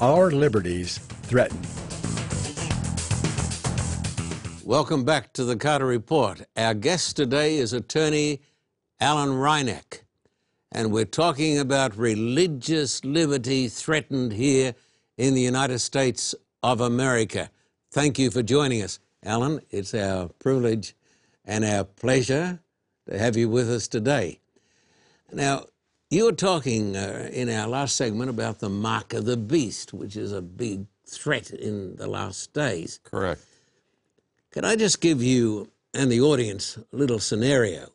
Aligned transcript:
our 0.00 0.30
liberties 0.30 0.98
threatened. 1.22 1.66
Welcome 4.62 5.04
back 5.04 5.32
to 5.34 5.44
the 5.44 5.56
Carter 5.56 5.86
Report. 5.86 6.42
Our 6.56 6.74
guest 6.74 7.16
today 7.16 7.56
is 7.56 7.72
attorney 7.72 8.42
Alan 9.00 9.30
Reinach, 9.30 10.02
and 10.70 10.92
we're 10.92 11.06
talking 11.06 11.58
about 11.58 11.96
religious 11.96 13.04
liberty 13.04 13.68
threatened 13.68 14.32
here 14.32 14.74
in 15.16 15.34
the 15.34 15.40
United 15.40 15.78
States 15.78 16.34
of 16.62 16.82
America. 16.82 17.48
Thank 17.90 18.18
you 18.18 18.30
for 18.30 18.42
joining 18.42 18.82
us. 18.82 18.98
Alan, 19.24 19.60
it's 19.70 19.94
our 19.94 20.28
privilege 20.28 20.94
and 21.44 21.64
our 21.64 21.84
pleasure 21.84 22.60
to 23.08 23.18
have 23.18 23.36
you 23.36 23.48
with 23.48 23.70
us 23.70 23.88
today. 23.88 24.40
Now, 25.32 25.64
you 26.10 26.24
were 26.24 26.32
talking 26.32 26.96
uh, 26.96 27.28
in 27.32 27.48
our 27.48 27.66
last 27.68 27.96
segment 27.96 28.30
about 28.30 28.60
the 28.60 28.68
mark 28.68 29.12
of 29.12 29.24
the 29.24 29.36
beast, 29.36 29.92
which 29.92 30.16
is 30.16 30.32
a 30.32 30.42
big 30.42 30.86
threat 31.08 31.50
in 31.50 31.96
the 31.96 32.06
last 32.06 32.52
days. 32.52 33.00
Correct. 33.04 33.40
Can 34.52 34.64
I 34.64 34.76
just 34.76 35.00
give 35.00 35.22
you 35.22 35.70
and 35.94 36.10
the 36.10 36.20
audience 36.20 36.76
a 36.76 36.96
little 36.96 37.18
scenario? 37.18 37.88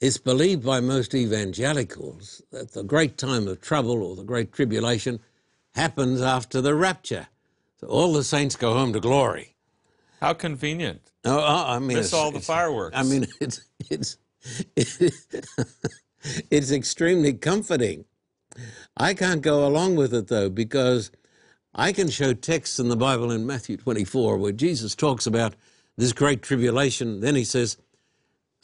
It's 0.00 0.18
believed 0.18 0.64
by 0.64 0.80
most 0.80 1.14
evangelicals 1.14 2.40
that 2.52 2.72
the 2.72 2.84
great 2.84 3.18
time 3.18 3.48
of 3.48 3.60
trouble 3.60 4.02
or 4.02 4.14
the 4.14 4.22
great 4.22 4.52
tribulation 4.52 5.18
happens 5.74 6.20
after 6.20 6.60
the 6.60 6.74
rapture. 6.74 7.26
So 7.80 7.88
all 7.88 8.12
the 8.12 8.22
saints 8.24 8.54
go 8.56 8.74
home 8.74 8.92
to 8.92 9.00
glory. 9.00 9.54
How 10.20 10.34
convenient. 10.34 11.12
Oh, 11.24 11.64
I 11.66 11.78
mean, 11.78 11.96
Miss 11.98 12.08
it's- 12.08 12.12
all 12.12 12.30
the 12.30 12.40
fireworks. 12.40 12.96
I 12.96 13.02
mean, 13.02 13.26
it's 13.40 13.60
it's 13.90 14.16
it's 14.76 15.02
extremely 16.50 17.32
comforting. 17.32 18.04
I 18.96 19.14
can't 19.14 19.42
go 19.42 19.66
along 19.66 19.96
with 19.96 20.12
it 20.12 20.28
though 20.28 20.50
because 20.50 21.10
I 21.74 21.92
can 21.92 22.08
show 22.08 22.32
texts 22.32 22.78
in 22.78 22.88
the 22.88 22.96
Bible 22.96 23.30
in 23.30 23.46
Matthew 23.46 23.76
24 23.76 24.36
where 24.36 24.52
Jesus 24.52 24.94
talks 24.94 25.26
about 25.26 25.54
this 25.96 26.12
great 26.12 26.42
tribulation. 26.42 27.20
Then 27.20 27.36
he 27.36 27.44
says, 27.44 27.76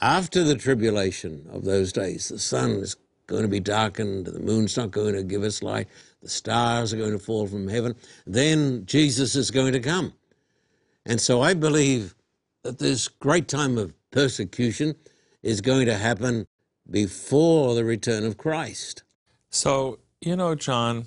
after 0.01 0.43
the 0.43 0.57
tribulation 0.57 1.47
of 1.53 1.65
those 1.65 1.93
days, 1.93 2.29
the 2.29 2.39
sun 2.39 2.73
is 2.73 2.97
going 3.27 3.43
to 3.43 3.49
be 3.49 3.61
darkened, 3.61 4.27
the 4.27 4.41
moon's 4.41 4.77
not 4.77 4.91
going 4.91 5.15
to 5.15 5.23
give 5.23 5.43
us 5.43 5.63
light, 5.63 5.89
the 6.23 6.29
stars 6.29 6.93
are 6.93 6.97
going 6.97 7.13
to 7.13 7.19
fall 7.19 7.47
from 7.47 7.69
heaven. 7.69 7.95
Then 8.27 8.85
Jesus 8.87 9.35
is 9.35 9.51
going 9.51 9.73
to 9.73 9.81
come. 9.81 10.13
And 11.07 11.21
so 11.21 11.43
I 11.43 11.55
believe 11.55 12.15
that 12.63 12.79
this 12.79 13.09
great 13.09 13.47
time 13.47 13.79
of 13.79 13.95
persecution 14.11 14.95
is 15.43 15.61
going 15.61 15.87
to 15.87 15.97
happen 15.97 16.47
before 16.89 17.75
the 17.75 17.85
return 17.85 18.25
of 18.25 18.37
Christ. 18.37 19.03
So, 19.51 19.99
you 20.21 20.37
know, 20.37 20.55
John, 20.55 21.07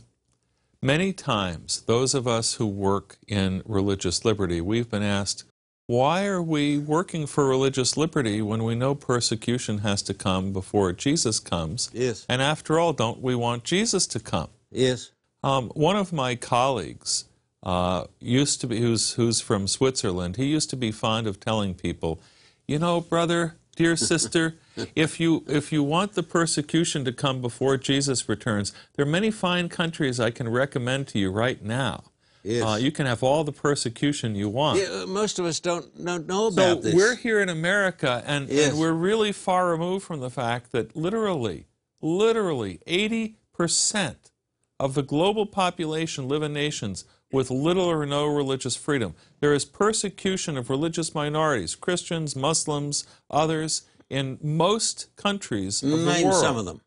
many 0.81 1.13
times 1.13 1.81
those 1.81 2.13
of 2.13 2.27
us 2.27 2.55
who 2.55 2.65
work 2.65 3.17
in 3.27 3.61
religious 3.65 4.25
liberty, 4.25 4.61
we've 4.61 4.89
been 4.89 5.03
asked, 5.03 5.43
why 5.87 6.25
are 6.25 6.41
we 6.41 6.77
working 6.77 7.25
for 7.25 7.47
religious 7.47 7.95
liberty 7.95 8.41
when 8.41 8.63
we 8.65 8.75
know 8.75 8.93
persecution 8.93 9.79
has 9.79 10.01
to 10.03 10.13
come 10.13 10.51
before 10.51 10.91
Jesus 10.91 11.39
comes? 11.39 11.89
Yes. 11.93 12.25
And 12.27 12.41
after 12.41 12.77
all, 12.77 12.91
don't 12.91 13.21
we 13.21 13.35
want 13.35 13.63
Jesus 13.63 14.05
to 14.07 14.19
come? 14.19 14.49
Yes. 14.69 15.11
Um, 15.43 15.69
one 15.69 15.95
of 15.95 16.11
my 16.11 16.35
colleagues 16.35 17.25
uh, 17.63 18.05
used 18.19 18.59
to 18.61 18.67
be, 18.67 18.81
who's, 18.81 19.13
who's 19.13 19.39
from 19.39 19.67
Switzerland, 19.67 20.35
he 20.35 20.45
used 20.45 20.69
to 20.71 20.75
be 20.75 20.91
fond 20.91 21.25
of 21.25 21.39
telling 21.39 21.73
people, 21.73 22.19
you 22.67 22.79
know, 22.79 22.99
brother, 22.99 23.55
dear 23.77 23.95
sister, 23.95 24.55
if 24.95 25.19
you, 25.19 25.45
if 25.47 25.71
you 25.71 25.81
want 25.83 26.13
the 26.13 26.23
persecution 26.23 27.05
to 27.05 27.13
come 27.13 27.41
before 27.41 27.77
Jesus 27.77 28.27
returns, 28.27 28.73
there 28.95 29.05
are 29.05 29.09
many 29.09 29.31
fine 29.31 29.69
countries 29.69 30.19
I 30.19 30.31
can 30.31 30.49
recommend 30.49 31.07
to 31.09 31.19
you 31.19 31.31
right 31.31 31.61
now. 31.63 32.03
Yes. 32.43 32.63
Uh, 32.65 32.75
you 32.75 32.91
can 32.91 33.05
have 33.05 33.23
all 33.23 33.43
the 33.43 33.51
persecution 33.51 34.35
you 34.35 34.49
want. 34.49 34.79
Yeah, 34.79 35.03
uh, 35.03 35.05
most 35.05 35.37
of 35.39 35.45
us 35.45 35.59
don't, 35.59 35.85
don't 36.03 36.27
know 36.27 36.49
So 36.49 36.61
about 36.73 36.81
this. 36.81 36.93
we're 36.95 37.15
here 37.15 37.39
in 37.41 37.49
America, 37.49 38.23
and, 38.25 38.49
Yes. 38.49 38.69
and 38.71 38.79
we're 38.79 38.93
really 38.93 39.31
far 39.31 39.69
removed 39.69 40.05
from 40.05 40.19
the 40.21 40.29
fact 40.29 40.71
that 40.71 40.95
literally, 40.95 41.67
literally, 42.01 42.79
80% 42.87 44.15
of 44.79 44.93
the 44.93 45.03
global 45.03 45.45
population 45.45 46.27
live 46.27 46.43
in 46.43 46.53
nations 46.53 47.05
with 47.31 47.51
little 47.51 47.85
or 47.85 48.05
no 48.05 48.25
religious 48.25 48.75
freedom. 48.75 49.13
There 49.39 49.53
is 49.53 49.65
persecution 49.65 50.57
of 50.57 50.69
religious 50.69 51.13
minorities, 51.13 51.75
Christians, 51.75 52.35
Muslims, 52.35 53.05
others, 53.29 53.83
in 54.09 54.39
most 54.41 55.13
countries 55.17 55.83
of 55.83 55.89
the 55.91 55.97
Name 55.97 56.27
world. 56.27 56.41
some 56.41 56.55
of 56.57 56.65
them. 56.65 56.81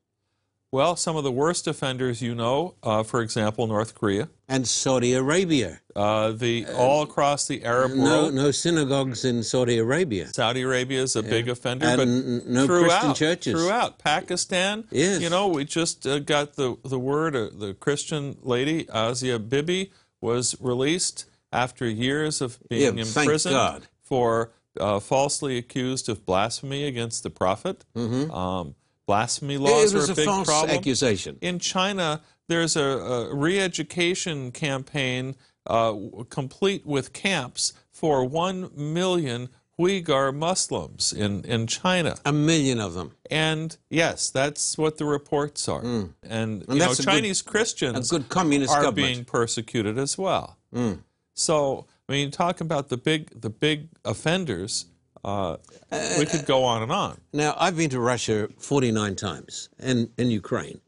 Well, 0.72 0.94
some 0.94 1.16
of 1.16 1.24
the 1.24 1.32
worst 1.32 1.66
offenders 1.66 2.22
you 2.22 2.32
know, 2.32 2.76
uh, 2.84 3.02
for 3.02 3.22
example, 3.22 3.66
North 3.66 3.96
Korea, 3.96 4.28
And 4.48 4.68
Saudi 4.68 5.14
Arabia. 5.14 5.80
uh, 5.96 6.30
the 6.30 6.64
all 6.76 7.02
across 7.02 7.48
the 7.48 7.64
Arab 7.64 7.90
No, 7.92 8.04
world. 8.04 8.34
no 8.34 8.50
synagogues 8.52 9.24
in 9.24 9.42
Saudi 9.42 9.78
Arabia. 9.78 10.28
Saudi 10.32 10.62
Arabia 10.62 11.02
is 11.02 11.16
a 11.16 11.24
big 11.24 11.48
offender, 11.48 11.86
And 11.86 11.96
but 11.96 12.06
n- 12.08 12.42
no 12.46 12.66
throughout, 12.66 13.00
Christian 13.02 13.14
churches. 13.14 13.52
Throughout 13.52 13.98
Pakistan, 13.98 14.84
Yes. 14.92 15.20
you 15.20 15.28
know, 15.28 15.48
we 15.48 15.64
just 15.64 16.06
uh, 16.06 16.20
got 16.20 16.54
the 16.54 16.76
the 16.84 17.00
word. 17.00 17.34
Uh, 17.34 17.50
the 17.52 17.74
Christian 17.74 18.36
lady 18.42 18.86
Asia 18.94 19.40
Bibi 19.40 19.90
was 20.20 20.56
released 20.60 21.26
after 21.52 21.88
years 21.88 22.40
of 22.40 22.58
being 22.68 22.96
Yeah, 22.98 23.04
imprisoned 23.04 23.54
for 24.02 24.52
uh, 24.78 25.00
falsely 25.00 25.58
accused 25.58 26.08
of 26.08 26.24
blasphemy 26.24 26.84
against 26.84 27.22
the 27.22 27.30
prophet. 27.30 27.84
Um, 27.96 28.74
blasphemy 29.06 29.56
laws 29.58 29.94
are 29.94 29.98
a 29.98 30.12
a 30.12 30.14
big 30.14 30.26
problem 30.44 30.76
accusation. 30.78 31.38
in 31.40 31.58
China, 31.58 32.20
there's 32.48 32.76
a, 32.76 32.82
a 32.82 33.34
re-education 33.34 34.52
campaign 34.52 35.34
uh, 35.66 35.94
complete 36.28 36.86
with 36.86 37.12
camps 37.12 37.72
for 37.90 38.24
one 38.24 38.70
million 38.76 39.48
Uyghur 39.80 40.34
Muslims 40.34 41.12
in, 41.12 41.44
in 41.44 41.66
China. 41.66 42.16
A 42.24 42.32
million 42.32 42.80
of 42.80 42.94
them. 42.94 43.12
And 43.30 43.76
yes, 43.88 44.30
that's 44.30 44.76
what 44.76 44.98
the 44.98 45.06
reports 45.06 45.68
are. 45.68 45.82
Mm. 45.82 46.12
And, 46.22 46.64
you 46.68 46.74
know, 46.74 46.86
that's 46.86 47.00
a 47.00 47.02
good- 47.02 47.10
Chinese 47.10 47.42
Christians 47.42 48.12
a 48.12 48.18
good 48.18 48.28
communist 48.28 48.72
are 48.72 48.82
government. 48.82 49.14
Being 49.14 49.24
persecuted 49.24 49.98
as 49.98 50.18
well. 50.18 50.58
Mm. 50.74 51.00
So, 51.34 51.86
I 52.08 52.12
mean, 52.12 52.30
talk 52.30 52.60
about 52.60 52.88
the 52.88 52.96
big 52.96 53.40
the 53.40 53.50
big 53.50 53.88
offenders. 54.04 54.86
Uh, 55.24 55.56
we 55.90 55.98
uh, 55.98 56.24
could 56.30 56.46
go 56.46 56.64
on 56.64 56.82
and 56.82 56.90
on. 56.92 57.20
Now, 57.32 57.54
I've 57.58 57.76
been 57.76 57.90
to 57.90 58.00
Russia 58.00 58.48
49 58.58 59.16
times 59.16 59.68
and 59.78 60.08
in 60.16 60.30
Ukraine. 60.30 60.80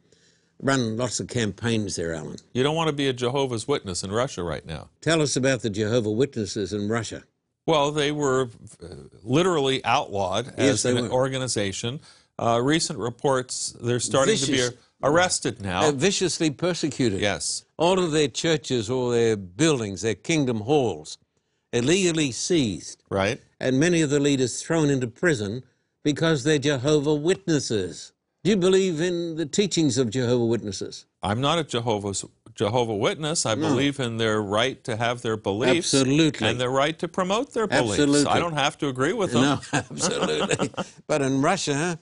Run 0.61 0.97
lots 0.97 1.21
of 1.21 1.29
campaigns 1.29 1.97
there, 1.97 2.15
Alan. 2.15 2.37
You 2.53 2.63
don't 2.63 2.77
want 2.77 2.89
to 2.89 2.95
be 2.95 3.09
a 3.09 3.13
Jehovah's 3.13 3.67
Witness 3.67 4.05
in 4.05 4.13
Russia 4.13 4.43
right 4.43 4.65
now. 4.65 4.89
Tell 5.01 5.21
us 5.21 5.37
about 5.37 5.61
the 5.63 5.71
Jehovah 5.71 6.11
Witnesses 6.11 6.73
in 6.73 6.89
Russia. 6.89 7.25
Well, 7.67 7.93
they 7.93 8.11
were 8.13 8.49
uh, 8.83 8.87
literally 9.23 9.85
outlawed 9.85 10.47
Yes, 10.59 10.85
as 10.85 10.97
an 10.97 11.05
were. 11.05 11.11
organization. 11.13 12.01
Uh, 12.39 12.61
recent 12.63 12.99
reports, 12.99 13.77
they're 13.81 14.01
starting 14.01 14.37
to 14.37 14.51
be 14.51 14.69
arrested 15.03 15.61
now. 15.63 15.83
They're 15.83 15.93
viciously 15.93 16.51
persecuted. 16.51 17.21
yes. 17.21 17.65
All 17.77 17.99
of 17.99 18.11
their 18.13 18.29
churches 18.29 18.89
all 18.91 19.11
their 19.11 19.37
buildings, 19.37 20.03
their 20.03 20.15
kingdom 20.15 20.61
halls, 20.61 21.19
illegally 21.73 22.33
seized, 22.33 23.03
Right? 23.11 23.41
and 23.61 23.79
many 23.79 24.01
of 24.03 24.11
the 24.11 24.19
leaders 24.21 24.63
thrown 24.63 24.91
into 24.91 25.07
prison 25.07 25.63
because 26.03 26.43
they're 26.45 26.59
Jehovah 26.59 27.15
Witnesses. 27.15 28.13
Do 28.45 28.51
you 28.51 28.57
believe 28.57 29.01
in 29.01 29.37
the 29.37 29.47
teachings 29.47 29.99
of 29.99 30.11
Jehovah 30.11 30.45
Witnesses? 30.47 31.07
I'm 31.23 31.41
not 31.41 31.59
a 31.59 31.65
Jehovah's 31.65 32.25
Jehovah 32.55 32.95
Witness. 32.95 33.47
I 33.47 33.55
believe 33.55 33.99
in 34.01 34.17
their 34.17 34.41
right 34.43 34.83
to 34.85 34.97
have 34.97 35.23
their 35.23 35.37
beliefs 35.37 35.95
Absolutely. 35.95 36.47
and 36.49 36.61
their 36.61 36.71
right 36.71 36.99
to 36.99 37.09
promote 37.09 37.53
their 37.53 37.67
beliefs. 37.67 37.99
Absolutely. 38.01 38.27
I 38.33 38.39
don't 38.39 38.55
have 38.55 38.77
to 38.79 38.89
agree 38.89 39.13
with 39.13 39.33
them. 39.33 39.43
No, 39.43 39.61
absolutely. 39.73 40.71
but 41.07 41.23
in 41.23 41.41
Russia, 41.43 41.99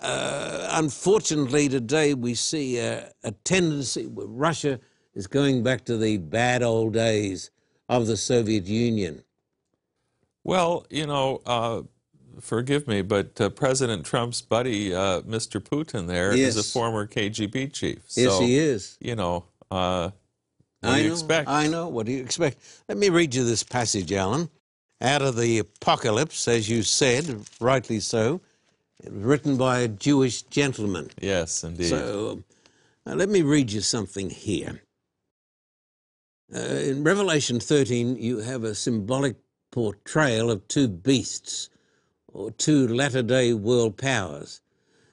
uh, 0.00 0.68
unfortunately, 0.72 1.68
today 1.68 2.14
we 2.14 2.34
see 2.34 2.78
a, 2.78 3.10
a 3.24 3.32
tendency 3.44 4.06
where 4.06 4.26
Russia 4.26 4.80
is 5.14 5.26
going 5.26 5.62
back 5.62 5.84
to 5.84 5.96
the 5.96 6.16
bad 6.18 6.62
old 6.62 6.94
days 6.94 7.50
of 7.88 8.06
the 8.06 8.16
Soviet 8.16 8.66
Union. 8.66 9.22
Well, 10.44 10.86
you 10.90 11.06
know, 11.06 11.40
uh, 11.46 11.82
forgive 12.40 12.88
me, 12.88 13.02
but 13.02 13.40
uh, 13.40 13.50
President 13.50 14.04
Trump's 14.04 14.40
buddy, 14.42 14.92
uh, 14.94 15.20
Mr. 15.22 15.60
Putin, 15.60 16.08
there 16.08 16.32
is 16.32 16.56
Yes. 16.56 16.56
a 16.56 16.62
former 16.64 17.06
KGB 17.06 17.72
chief. 17.72 17.98
Yes, 18.16 18.38
he 18.40 18.56
is. 18.56 18.96
You 19.00 19.14
know, 19.14 19.44
uh, 19.72 20.10
What 20.80 20.90
I 20.90 20.96
do 20.98 21.02
you 21.02 21.08
know, 21.08 21.14
expect? 21.14 21.48
I 21.48 21.66
know. 21.68 21.88
What 21.88 22.06
do 22.06 22.12
you 22.12 22.22
expect? 22.22 22.58
Let 22.88 22.98
me 22.98 23.08
read 23.08 23.34
you 23.34 23.44
this 23.44 23.62
passage, 23.62 24.12
Alan, 24.12 24.48
out 25.00 25.22
of 25.22 25.36
the 25.36 25.58
Apocalypse, 25.58 26.48
as 26.48 26.68
you 26.68 26.82
said, 26.82 27.44
rightly 27.60 28.00
so, 28.00 28.40
written 29.08 29.56
by 29.56 29.80
a 29.80 29.88
Jewish 29.88 30.42
gentleman. 30.42 31.10
Yes, 31.20 31.64
indeed. 31.64 31.88
So 31.88 32.42
uh, 33.06 33.14
let 33.14 33.28
me 33.28 33.42
read 33.42 33.72
you 33.72 33.80
something 33.80 34.30
here. 34.30 34.82
Uh, 36.54 36.58
in 36.58 37.02
Revelation 37.04 37.60
13, 37.60 38.16
you 38.16 38.38
have 38.38 38.64
a 38.64 38.74
symbolic 38.74 39.36
portrayal 39.70 40.50
of 40.50 40.66
two 40.68 40.88
beasts 40.88 41.70
or 42.28 42.50
two 42.50 42.88
latter 42.88 43.22
day 43.22 43.52
world 43.54 43.96
powers. 43.96 44.61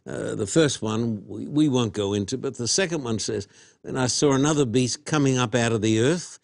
Uh, 0.09 0.33
the 0.33 0.47
first 0.47 0.81
one 0.81 1.23
we, 1.27 1.45
we 1.45 1.69
won't 1.69 1.93
go 1.93 2.13
into, 2.13 2.35
but 2.35 2.57
the 2.57 2.67
second 2.67 3.03
one 3.03 3.19
says, 3.19 3.47
Then 3.83 3.95
I 3.95 4.07
saw 4.07 4.31
another 4.33 4.65
beast 4.65 5.05
coming 5.05 5.37
up 5.37 5.53
out 5.53 5.71
of 5.71 5.83
the 5.83 5.99
earth. 5.99 6.39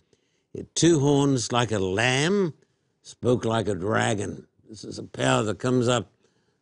It 0.53 0.75
two 0.75 0.99
horns 0.99 1.51
like 1.51 1.71
a 1.71 1.79
lamb, 1.79 2.53
spoke 3.01 3.43
like 3.43 3.67
a 3.67 3.73
dragon. 3.73 4.45
This 4.69 4.83
is 4.83 4.99
a 4.99 5.03
power 5.03 5.41
that 5.43 5.57
comes 5.57 5.87
up 5.87 6.11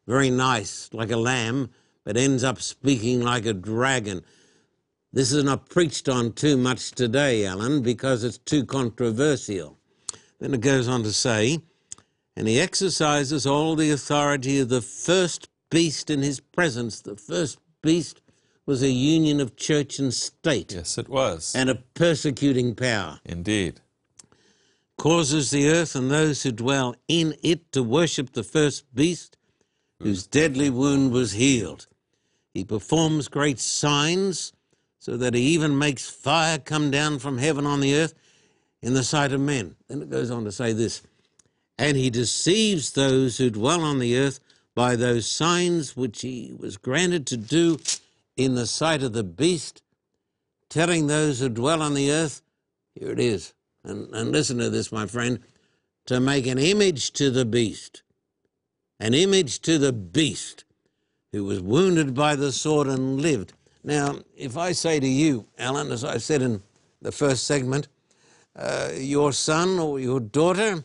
very 0.07 0.29
nice, 0.29 0.89
like 0.93 1.11
a 1.11 1.17
lamb, 1.17 1.71
but 2.05 2.15
ends 2.15 2.41
up 2.41 2.61
speaking 2.61 3.21
like 3.21 3.45
a 3.45 3.53
dragon. 3.53 4.23
This 5.11 5.33
is 5.33 5.43
not 5.43 5.69
preached 5.69 6.07
on 6.07 6.31
too 6.31 6.55
much 6.55 6.91
today, 6.91 7.45
Alan, 7.45 7.81
because 7.81 8.23
it's 8.23 8.37
too 8.37 8.65
controversial. 8.65 9.77
Then 10.39 10.53
it 10.53 10.61
goes 10.61 10.87
on 10.87 11.03
to 11.03 11.11
say, 11.11 11.59
and 12.37 12.47
he 12.47 12.61
exercises 12.61 13.45
all 13.45 13.75
the 13.75 13.91
authority 13.91 14.59
of 14.59 14.69
the 14.69 14.81
first 14.81 15.49
beast 15.73 16.11
in 16.11 16.21
his 16.21 16.39
presence. 16.39 17.01
The 17.01 17.15
first 17.15 17.57
beast 17.81 18.21
was 18.63 18.83
a 18.83 18.91
union 18.91 19.41
of 19.41 19.55
church 19.55 19.97
and 19.97 20.13
state 20.13 20.71
yes, 20.71 20.99
it 20.99 21.09
was. 21.09 21.55
and 21.55 21.67
a 21.67 21.81
persecuting 21.95 22.75
power. 22.75 23.19
Indeed. 23.25 23.81
Causes 24.99 25.49
the 25.49 25.67
earth 25.67 25.95
and 25.95 26.11
those 26.11 26.43
who 26.43 26.51
dwell 26.51 26.95
in 27.07 27.35
it 27.41 27.71
to 27.71 27.81
worship 27.81 28.33
the 28.33 28.43
first 28.43 28.85
beast 28.93 29.35
whose 29.99 30.27
mm. 30.27 30.29
deadly 30.29 30.69
wound 30.69 31.11
was 31.11 31.31
healed. 31.31 31.87
He 32.53 32.63
performs 32.63 33.27
great 33.27 33.59
signs 33.59 34.53
so 34.99 35.17
that 35.17 35.33
he 35.33 35.41
even 35.41 35.75
makes 35.75 36.07
fire 36.07 36.59
come 36.59 36.91
down 36.91 37.17
from 37.17 37.39
heaven 37.39 37.65
on 37.65 37.79
the 37.79 37.95
earth 37.95 38.13
in 38.83 38.93
the 38.93 39.03
sight 39.03 39.31
of 39.33 39.41
men. 39.41 39.75
Then 39.87 40.03
it 40.03 40.11
goes 40.11 40.29
on 40.29 40.43
to 40.43 40.51
say 40.51 40.71
this 40.71 41.01
and 41.79 41.97
he 41.97 42.11
deceives 42.11 42.91
those 42.91 43.39
who 43.39 43.49
dwell 43.49 43.81
on 43.81 43.97
the 43.97 44.15
earth 44.15 44.39
by 44.75 44.95
those 44.95 45.29
signs 45.29 45.95
which 45.95 46.21
he 46.21 46.53
was 46.57 46.77
granted 46.77 47.27
to 47.27 47.37
do 47.37 47.79
in 48.35 48.55
the 48.55 48.67
sight 48.67 49.03
of 49.03 49.13
the 49.13 49.23
beast, 49.23 49.81
telling 50.69 51.07
those 51.07 51.39
who 51.39 51.49
dwell 51.49 51.81
on 51.81 51.93
the 51.93 52.11
earth, 52.11 52.41
here 52.95 53.11
it 53.11 53.19
is, 53.19 53.53
and, 53.83 54.13
and 54.13 54.31
listen 54.31 54.57
to 54.57 54.69
this, 54.69 54.91
my 54.91 55.05
friend, 55.05 55.39
to 56.05 56.19
make 56.19 56.47
an 56.47 56.57
image 56.57 57.11
to 57.13 57.29
the 57.29 57.45
beast, 57.45 58.01
an 58.99 59.13
image 59.13 59.59
to 59.61 59.77
the 59.77 59.93
beast 59.93 60.63
who 61.31 61.43
was 61.43 61.61
wounded 61.61 62.13
by 62.13 62.35
the 62.35 62.51
sword 62.51 62.87
and 62.87 63.21
lived. 63.21 63.53
Now, 63.83 64.19
if 64.35 64.57
I 64.57 64.71
say 64.71 64.99
to 64.99 65.07
you, 65.07 65.45
Alan, 65.57 65.91
as 65.91 66.03
I 66.03 66.17
said 66.17 66.41
in 66.41 66.61
the 67.01 67.11
first 67.11 67.45
segment, 67.45 67.87
uh, 68.55 68.89
your 68.95 69.33
son 69.33 69.79
or 69.79 69.99
your 69.99 70.19
daughter, 70.19 70.83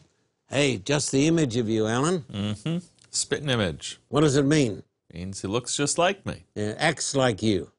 hey, 0.49 0.79
just 0.79 1.13
the 1.13 1.27
image 1.27 1.57
of 1.57 1.69
you, 1.69 1.87
Alan, 1.87 2.25
Mm-hmm. 2.33 2.79
Spitting 3.11 3.49
image. 3.51 3.99
what 4.09 4.21
does 4.23 4.37
it 4.37 4.45
mean? 4.45 4.83
Means 5.13 5.41
he 5.41 5.49
looks 5.49 5.77
just 5.77 5.97
like 5.99 6.25
me. 6.27 6.45
Uh, 6.57 6.75
acts 6.79 7.17
like 7.17 7.43
you. 7.43 7.71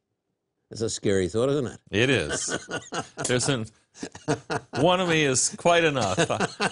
It's 0.72 0.82
a 0.82 0.90
scary 0.90 1.28
thought, 1.30 1.50
isn't 1.50 1.68
it? 1.68 1.80
It 1.92 2.10
is. 2.10 2.58
There's 3.28 3.50
an, 3.50 3.66
one 4.80 5.00
of 5.00 5.10
me 5.10 5.24
is 5.24 5.56
quite 5.58 5.84
enough. 5.84 6.20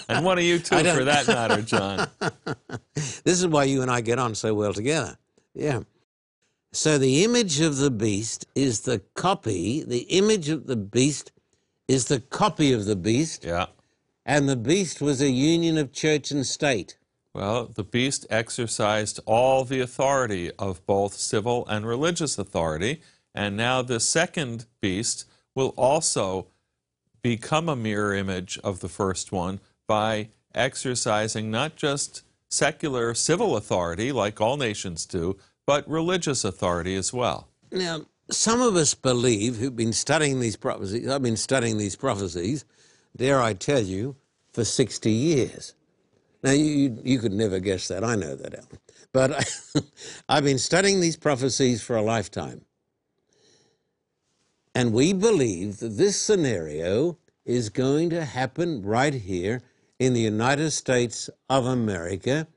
And 0.10 0.24
one 0.26 0.38
of 0.38 0.44
you 0.44 0.60
too, 0.60 0.84
for 0.84 1.04
that 1.04 1.28
matter, 1.28 1.62
John. 1.62 2.08
This 2.96 3.40
is 3.40 3.48
why 3.48 3.66
you 3.66 3.82
and 3.84 3.92
I 3.92 4.02
get 4.02 4.18
on 4.20 4.34
so 4.36 4.54
well 4.56 4.74
together. 4.74 5.18
Yeah. 5.54 5.82
So 6.72 6.98
the 6.98 7.24
image 7.24 7.60
of 7.62 7.78
the 7.78 7.92
beast 7.92 8.46
is 8.56 8.82
the 8.82 9.00
copy, 9.16 9.84
the 9.84 10.00
image 10.10 10.50
of 10.50 10.66
the 10.68 10.76
beast 10.76 11.32
is 11.88 12.06
the 12.06 12.20
copy 12.20 12.74
of 12.74 12.86
the 12.86 12.96
beast, 12.96 13.44
Yeah. 13.46 13.68
and 14.26 14.48
the 14.50 14.56
beast 14.56 15.02
was 15.02 15.22
a 15.22 15.30
union 15.30 15.78
of 15.78 15.92
church 15.94 16.32
and 16.32 16.46
state. 16.46 16.98
Well, 17.38 17.70
the 17.72 17.84
beast 17.84 18.26
exercised 18.32 19.20
all 19.28 19.64
the 19.64 19.80
authority 19.80 20.52
of 20.58 20.84
both 20.88 21.14
civil 21.14 21.68
and 21.68 21.86
religious 21.86 22.40
authority, 22.40 23.00
and 23.36 23.56
now 23.56 23.84
the 23.84 24.00
second 24.00 24.66
beast 24.82 25.26
will 25.54 25.76
also 25.78 26.48
become 27.22 27.70
a 27.70 27.76
mirror 27.76 28.16
image 28.16 28.58
of 28.64 28.80
the 28.80 28.90
first 28.90 29.32
one 29.32 29.60
by 29.86 30.30
exercising 30.56 31.52
not 31.52 31.76
just 31.76 32.24
secular 32.50 33.14
civil 33.14 33.56
authority, 33.56 34.12
like 34.12 34.42
all 34.42 34.58
nations 34.58 35.06
do, 35.06 35.38
but 35.68 35.88
religious 35.88 36.44
authority 36.44 36.96
as 36.96 37.14
well. 37.14 37.50
Now, 37.72 38.08
some 38.32 38.62
of 38.62 38.76
us 38.76 38.96
believe 38.96 39.58
who've 39.58 39.76
been 39.76 39.94
studying 39.94 40.40
these 40.40 40.56
prophecies, 40.56 41.08
I've 41.08 41.22
been 41.22 41.38
studying 41.38 41.78
these 41.78 41.96
prophecies, 41.96 42.66
dare 43.16 43.40
I 43.40 43.54
tell 43.54 43.84
you, 43.84 44.16
for 44.54 44.66
60 44.66 45.12
years. 45.12 45.76
Now, 46.44 46.52
you, 46.52 47.00
you, 47.04 47.20
could 47.20 47.34
never 47.34 47.60
guess 47.60 47.88
that. 47.88 48.04
I 48.04 48.16
know 48.16 48.36
that, 48.36 48.54
Alan. 48.54 48.80
But 49.12 49.50
I've 50.30 50.44
been 50.44 50.60
studying 50.60 51.02
these 51.02 51.18
prophecies 51.18 51.82
for 51.82 51.96
a 51.96 52.02
lifetime. 52.02 52.62
And 54.76 54.94
we 54.94 55.14
believe 55.14 55.78
that 55.80 55.98
this 55.98 56.22
scenario 56.22 57.18
is 57.46 57.70
going 57.70 58.12
to 58.12 58.26
happen 58.26 58.84
right 58.84 59.14
here 59.14 59.62
in 59.98 60.14
the 60.14 60.22
United 60.22 60.72
States 60.72 61.30
of 61.50 61.66
America, 61.66 62.48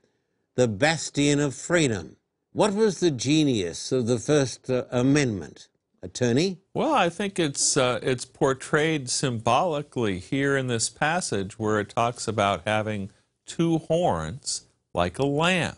the 0.55 0.67
bastion 0.67 1.39
of 1.39 1.55
freedom. 1.55 2.17
What 2.53 2.73
was 2.73 2.99
the 2.99 3.11
genius 3.11 3.91
of 3.91 4.05
the 4.05 4.19
First 4.19 4.69
uh, 4.69 4.85
Amendment? 4.91 5.69
Attorney? 6.03 6.59
Well, 6.73 6.93
I 6.93 7.09
think 7.09 7.37
it's 7.37 7.77
uh, 7.77 7.99
it's 8.01 8.25
portrayed 8.25 9.09
symbolically 9.09 10.19
here 10.19 10.57
in 10.57 10.67
this 10.67 10.89
passage 10.89 11.59
where 11.59 11.79
it 11.79 11.89
talks 11.89 12.27
about 12.27 12.63
having 12.65 13.11
two 13.55 13.79
horns 13.79 14.65
like 14.93 15.19
a 15.19 15.25
lamb. 15.25 15.75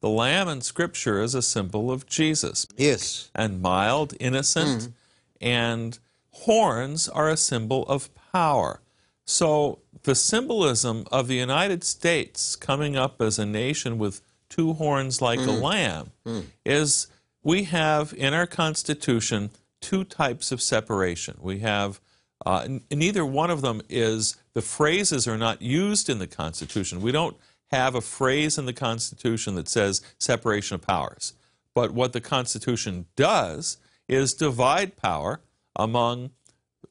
The 0.00 0.08
lamb 0.08 0.48
in 0.48 0.60
Scripture 0.60 1.22
is 1.22 1.34
a 1.34 1.42
symbol 1.42 1.90
of 1.90 2.06
Jesus, 2.06 2.66
Yes. 2.76 3.30
and 3.34 3.62
mild, 3.62 4.14
innocent, 4.18 4.82
mm. 4.82 4.92
and 5.40 5.98
horns 6.30 7.08
are 7.08 7.28
a 7.28 7.36
symbol 7.36 7.84
of 7.84 8.10
power. 8.32 8.80
So 9.24 9.78
the 10.02 10.14
symbolism 10.14 11.06
of 11.12 11.28
the 11.28 11.36
United 11.36 11.84
States 11.84 12.56
coming 12.56 12.96
up 12.96 13.22
as 13.22 13.38
a 13.38 13.46
nation 13.46 13.98
with 13.98 14.20
two 14.48 14.74
horns 14.74 15.22
like 15.22 15.40
a 15.40 15.42
mm. 15.42 15.62
lamb 15.62 16.12
mm. 16.24 16.44
is 16.64 17.06
we 17.42 17.64
have 17.64 18.12
in 18.16 18.34
our 18.34 18.46
Constitution 18.46 19.50
two 19.80 20.04
types 20.04 20.50
of 20.50 20.60
separation. 20.60 21.36
We 21.40 21.60
have, 21.60 22.00
uh, 22.44 22.66
neither 22.90 23.24
one 23.24 23.50
of 23.50 23.62
them 23.62 23.82
is, 23.88 24.36
the 24.56 24.62
phrases 24.62 25.28
are 25.28 25.36
not 25.36 25.60
used 25.60 26.08
in 26.08 26.18
the 26.18 26.26
Constitution. 26.26 27.02
We 27.02 27.12
don't 27.12 27.36
have 27.70 27.94
a 27.94 28.00
phrase 28.00 28.56
in 28.56 28.64
the 28.64 28.72
Constitution 28.72 29.54
that 29.56 29.68
says 29.68 30.00
separation 30.18 30.76
of 30.76 30.80
powers. 30.80 31.34
But 31.74 31.90
what 31.90 32.14
the 32.14 32.22
Constitution 32.22 33.04
does 33.16 33.76
is 34.08 34.32
divide 34.32 34.96
power 34.96 35.40
among 35.78 36.30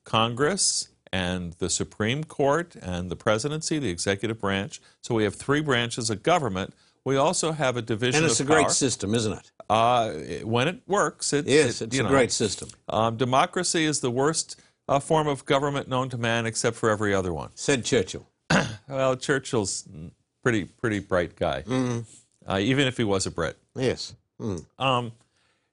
Congress 0.03 0.89
and 1.11 1.53
the 1.53 1.71
Supreme 1.71 2.23
Court 2.23 2.75
and 2.83 3.09
the 3.09 3.15
presidency, 3.15 3.79
the 3.79 3.89
executive 3.89 4.39
branch. 4.39 4.79
So 5.01 5.15
we 5.15 5.23
have 5.23 5.33
three 5.33 5.61
branches 5.61 6.11
of 6.11 6.21
government. 6.21 6.71
We 7.03 7.15
also 7.15 7.51
have 7.53 7.77
a 7.77 7.81
division 7.81 8.21
And 8.21 8.29
it's 8.29 8.39
a 8.39 8.43
of 8.43 8.47
great 8.47 8.69
system, 8.69 9.15
isn't 9.15 9.33
it? 9.33 9.51
Uh, 9.71 10.11
when 10.43 10.67
it 10.67 10.83
works, 10.85 11.33
it, 11.33 11.47
Yes, 11.47 11.81
it- 11.81 11.85
it's 11.85 11.97
a 11.97 12.03
know, 12.03 12.09
great 12.09 12.31
system. 12.31 12.69
Um, 12.89 13.17
democracy 13.17 13.85
is 13.85 14.01
the 14.01 14.11
worst 14.11 14.55
uh, 14.87 14.99
form 14.99 15.27
of 15.27 15.45
government 15.45 15.87
known 15.87 16.09
to 16.09 16.17
man, 16.17 16.45
except 16.45 16.77
for 16.77 16.89
every 16.89 17.13
other 17.13 17.33
one. 17.33 17.49
Said 17.55 17.85
Churchill. 17.85 18.27
Well, 18.87 19.15
Churchill's 19.15 19.87
mm, 19.91 20.11
pretty 20.43 20.65
pretty 20.65 20.99
bright 20.99 21.35
guy, 21.35 21.63
uh, 22.45 22.59
even 22.59 22.85
if 22.85 22.97
he 22.97 23.03
was 23.03 23.25
a 23.25 23.31
Brit. 23.31 23.57
Yes. 23.75 24.13
Mm. 24.39 24.63
Um, 24.77 25.13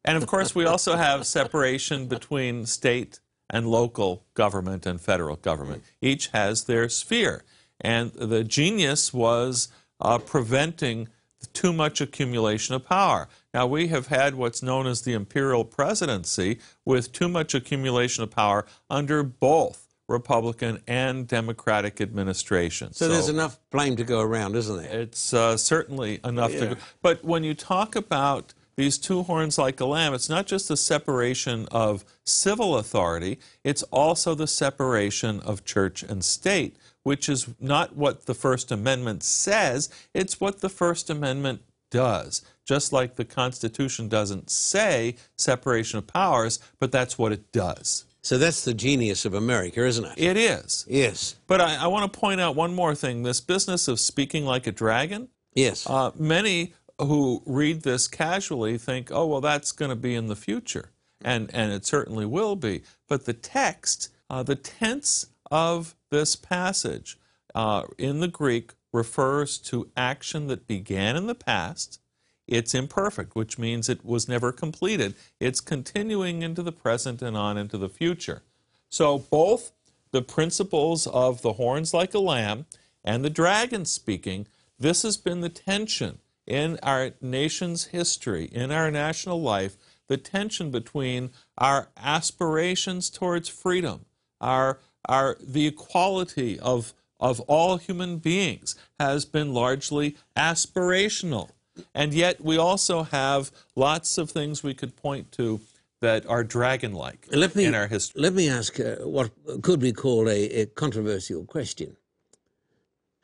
and 0.03 0.17
of 0.17 0.27
course, 0.27 0.55
we 0.55 0.65
also 0.65 0.97
have 0.97 1.27
separation 1.39 2.07
between 2.07 2.65
state 2.65 3.21
and 3.51 3.69
local 3.69 4.25
government 4.33 4.87
and 4.87 4.99
federal 4.99 5.37
government. 5.37 5.85
Each 6.01 6.29
has 6.29 6.65
their 6.65 6.89
sphere. 6.89 7.45
And 7.81 8.13
the 8.13 8.45
genius 8.45 9.13
was 9.13 9.69
uh, 10.01 10.19
preventing 10.19 11.09
too 11.49 11.73
much 11.73 12.01
accumulation 12.01 12.75
of 12.75 12.85
power. 12.85 13.29
Now, 13.55 13.67
we 13.67 13.89
have 13.89 14.09
had 14.09 14.35
what's 14.35 14.63
known 14.63 14.87
as 14.87 15.03
the 15.03 15.13
imperial 15.13 15.65
presidency 15.65 16.59
with 16.85 17.13
too 17.13 17.29
much 17.29 17.55
accumulation 17.55 18.23
of 18.23 18.31
power 18.31 18.67
under 18.91 19.23
both 19.23 19.89
Republican 20.09 20.81
and 20.87 21.27
Democratic 21.27 22.01
administrations. 22.01 22.97
So, 22.99 23.09
there's 23.09 23.29
enough 23.29 23.59
blame 23.71 23.97
to 23.97 24.05
go 24.05 24.21
around, 24.21 24.57
isn't 24.57 24.83
there? 24.83 25.01
It's 25.01 25.33
uh, 25.33 25.57
certainly 25.57 26.21
enough 26.25 26.53
to 26.53 26.67
go. 26.67 26.77
But 27.01 27.25
when 27.25 27.45
you 27.45 27.55
talk 27.55 27.97
about 27.97 28.55
these 28.77 28.99
two 28.99 29.23
horns 29.25 29.59
like 29.59 29.81
a 29.81 29.85
lamb, 29.85 30.15
it's 30.15 30.29
not 30.29 30.47
just 30.47 30.69
the 30.69 30.77
separation 30.77 31.67
of 31.71 32.05
civil 32.25 32.77
authority, 32.79 33.39
it's 33.65 33.83
also 33.85 34.35
the 34.35 34.47
separation 34.47 35.41
of 35.41 35.65
church 35.65 36.03
and 36.03 36.25
state, 36.25 36.77
which 37.03 37.29
is 37.29 37.49
not 37.61 37.97
what 37.97 38.27
the 38.27 38.35
First 38.35 38.71
Amendment 38.71 39.23
says, 39.23 39.89
it's 40.15 40.41
what 40.41 40.61
the 40.61 40.69
First 40.69 41.11
Amendment 41.11 41.63
does. 41.91 42.43
Just 42.65 42.93
like 42.93 43.17
the 43.17 43.25
Constitution 43.25 44.09
doesn't 44.09 44.51
say 44.51 45.17
separation 45.37 45.99
of 45.99 46.07
powers, 46.07 46.59
but 46.79 46.93
that's 46.93 47.19
what 47.19 47.33
it 47.33 47.53
does. 47.53 48.05
So 48.23 48.39
that's 48.39 48.65
the 48.65 48.73
genius 48.73 49.25
of 49.25 49.35
America, 49.35 49.85
isn't 49.85 50.05
it? 50.05 50.15
It 50.17 50.37
is. 50.37 50.87
Yes. 50.89 51.35
But 51.49 51.61
I, 51.61 51.77
I 51.77 51.87
want 51.89 52.11
to 52.11 52.19
point 52.19 52.41
out 52.41 52.55
one 52.55 52.73
more 52.73 52.95
thing 52.95 53.25
this 53.25 53.41
business 53.41 53.89
of 53.89 53.99
speaking 53.99 54.45
like 54.45 54.67
a 54.69 54.73
dragon. 54.73 55.29
Yes. 55.55 55.89
Uh, 55.89 56.13
many 56.17 56.73
who 56.99 57.43
read 57.47 57.83
this 57.83 58.07
casually 58.07 58.79
think, 58.79 59.11
oh, 59.11 59.27
well, 59.27 59.41
that's 59.41 59.73
going 59.73 59.89
to 59.89 59.97
be 59.97 60.15
in 60.15 60.29
the 60.29 60.37
future. 60.37 60.91
And, 61.25 61.51
and 61.53 61.73
it 61.73 61.85
certainly 61.85 62.27
will 62.27 62.55
be. 62.55 62.83
But 63.09 63.27
the 63.27 63.33
text, 63.33 64.11
uh, 64.31 64.45
the 64.45 64.57
tense 64.57 65.27
of 65.53 65.95
this 66.11 66.35
passage 66.35 67.19
uh, 67.55 67.83
in 67.99 68.21
the 68.21 68.29
Greek 68.29 68.73
refers 68.91 69.59
to 69.59 69.91
action 69.95 70.47
that 70.47 70.67
began 70.67 71.15
in 71.15 71.27
the 71.27 71.35
past. 71.35 72.01
It's 72.49 72.75
imperfect, 72.75 73.37
which 73.37 73.59
means 73.59 73.89
it 73.89 74.05
was 74.05 74.29
never 74.29 74.51
completed. 74.51 75.15
It's 75.39 75.61
continuing 75.61 76.41
into 76.43 76.63
the 76.63 76.73
present 76.73 77.21
and 77.21 77.37
on 77.37 77.59
into 77.59 77.77
the 77.77 77.91
future. 77.91 78.43
So 78.89 79.19
both 79.19 79.73
the 80.11 80.23
principles 80.23 81.07
of 81.07 81.43
the 81.43 81.55
horns 81.55 81.93
like 81.93 82.15
a 82.15 82.19
lamb 82.19 82.65
and 83.05 83.23
the 83.23 83.31
dragon 83.31 83.85
speaking, 83.85 84.47
this 84.79 85.03
has 85.03 85.19
been 85.19 85.43
the 85.43 85.51
tension 85.51 86.19
in 86.47 86.79
our 86.83 87.11
nation's 87.21 87.87
history, 87.87 88.47
in 88.47 88.73
our 88.73 88.91
national 88.91 89.41
life, 89.41 89.77
the 90.09 90.17
tension 90.17 90.71
between 90.71 91.31
our 91.57 91.89
aspirations 91.97 93.11
towards 93.11 93.49
freedom, 93.49 94.07
our, 94.41 94.79
our, 95.09 95.37
the 95.41 95.67
equality 95.67 96.59
of, 96.61 96.95
of 97.21 97.41
all 97.41 97.77
human 97.77 98.19
beings 98.19 98.77
has 98.99 99.25
been 99.25 99.53
largely 99.53 100.17
aspirational. 100.37 101.51
And 101.95 102.13
yet 102.13 102.41
we 102.41 102.59
also 102.59 103.03
have 103.05 103.51
lots 103.75 104.19
of 104.19 104.31
things 104.31 104.63
we 104.63 104.75
could 104.75 104.97
point 104.97 105.33
to 105.33 105.61
that 106.01 106.27
are 106.27 106.43
dragon-like 106.43 107.29
let 107.31 107.55
me, 107.55 107.65
in 107.65 107.75
our 107.75 107.87
history. 107.87 108.21
Let 108.21 108.35
me 108.35 108.49
ask 108.49 108.79
uh, 108.81 108.97
what 108.97 109.31
could 109.63 109.81
be 109.81 109.93
called 109.93 110.29
a, 110.29 110.63
a 110.63 110.67
controversial 110.67 111.45
question. 111.45 111.97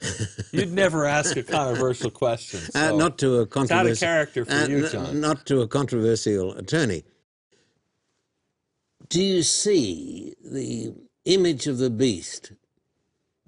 You'd 0.52 0.72
never 0.72 1.04
ask 1.04 1.36
a 1.36 1.42
controversial 1.42 2.10
question. 2.10 2.60
Uh, 2.74 2.92
not 2.92 3.18
to 3.18 3.40
a 3.40 3.42
it's 3.42 3.70
out 3.70 3.86
of 3.86 3.98
character 3.98 4.44
for 4.44 4.52
uh, 4.52 4.66
you, 4.68 4.88
John. 4.88 5.20
Not 5.20 5.44
to 5.46 5.60
a 5.62 5.68
controversial 5.68 6.52
attorney. 6.52 7.02
Do 9.08 9.22
you 9.22 9.42
see 9.42 10.34
the 10.44 10.94
image 11.28 11.66
of 11.66 11.78
the 11.78 11.90
beast 11.90 12.52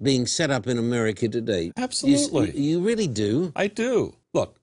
being 0.01 0.25
set 0.25 0.49
up 0.51 0.67
in 0.67 0.77
America 0.77 1.27
today? 1.27 1.71
Absolutely. 1.77 2.51
You, 2.59 2.79
you 2.79 2.85
really 2.85 3.07
do. 3.07 3.51
I 3.55 3.67
do. 3.67 4.15
Look, 4.33 4.57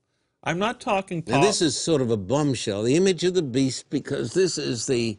I'm 0.44 0.58
not 0.58 0.80
talking. 0.80 1.22
Now 1.26 1.40
this 1.40 1.60
is 1.62 1.78
sort 1.78 2.00
of 2.00 2.10
a 2.10 2.16
bombshell, 2.16 2.82
the 2.82 2.96
image 2.96 3.24
of 3.24 3.34
the 3.34 3.42
beast, 3.42 3.90
because 3.90 4.34
this 4.34 4.58
is 4.58 4.86
the 4.86 5.18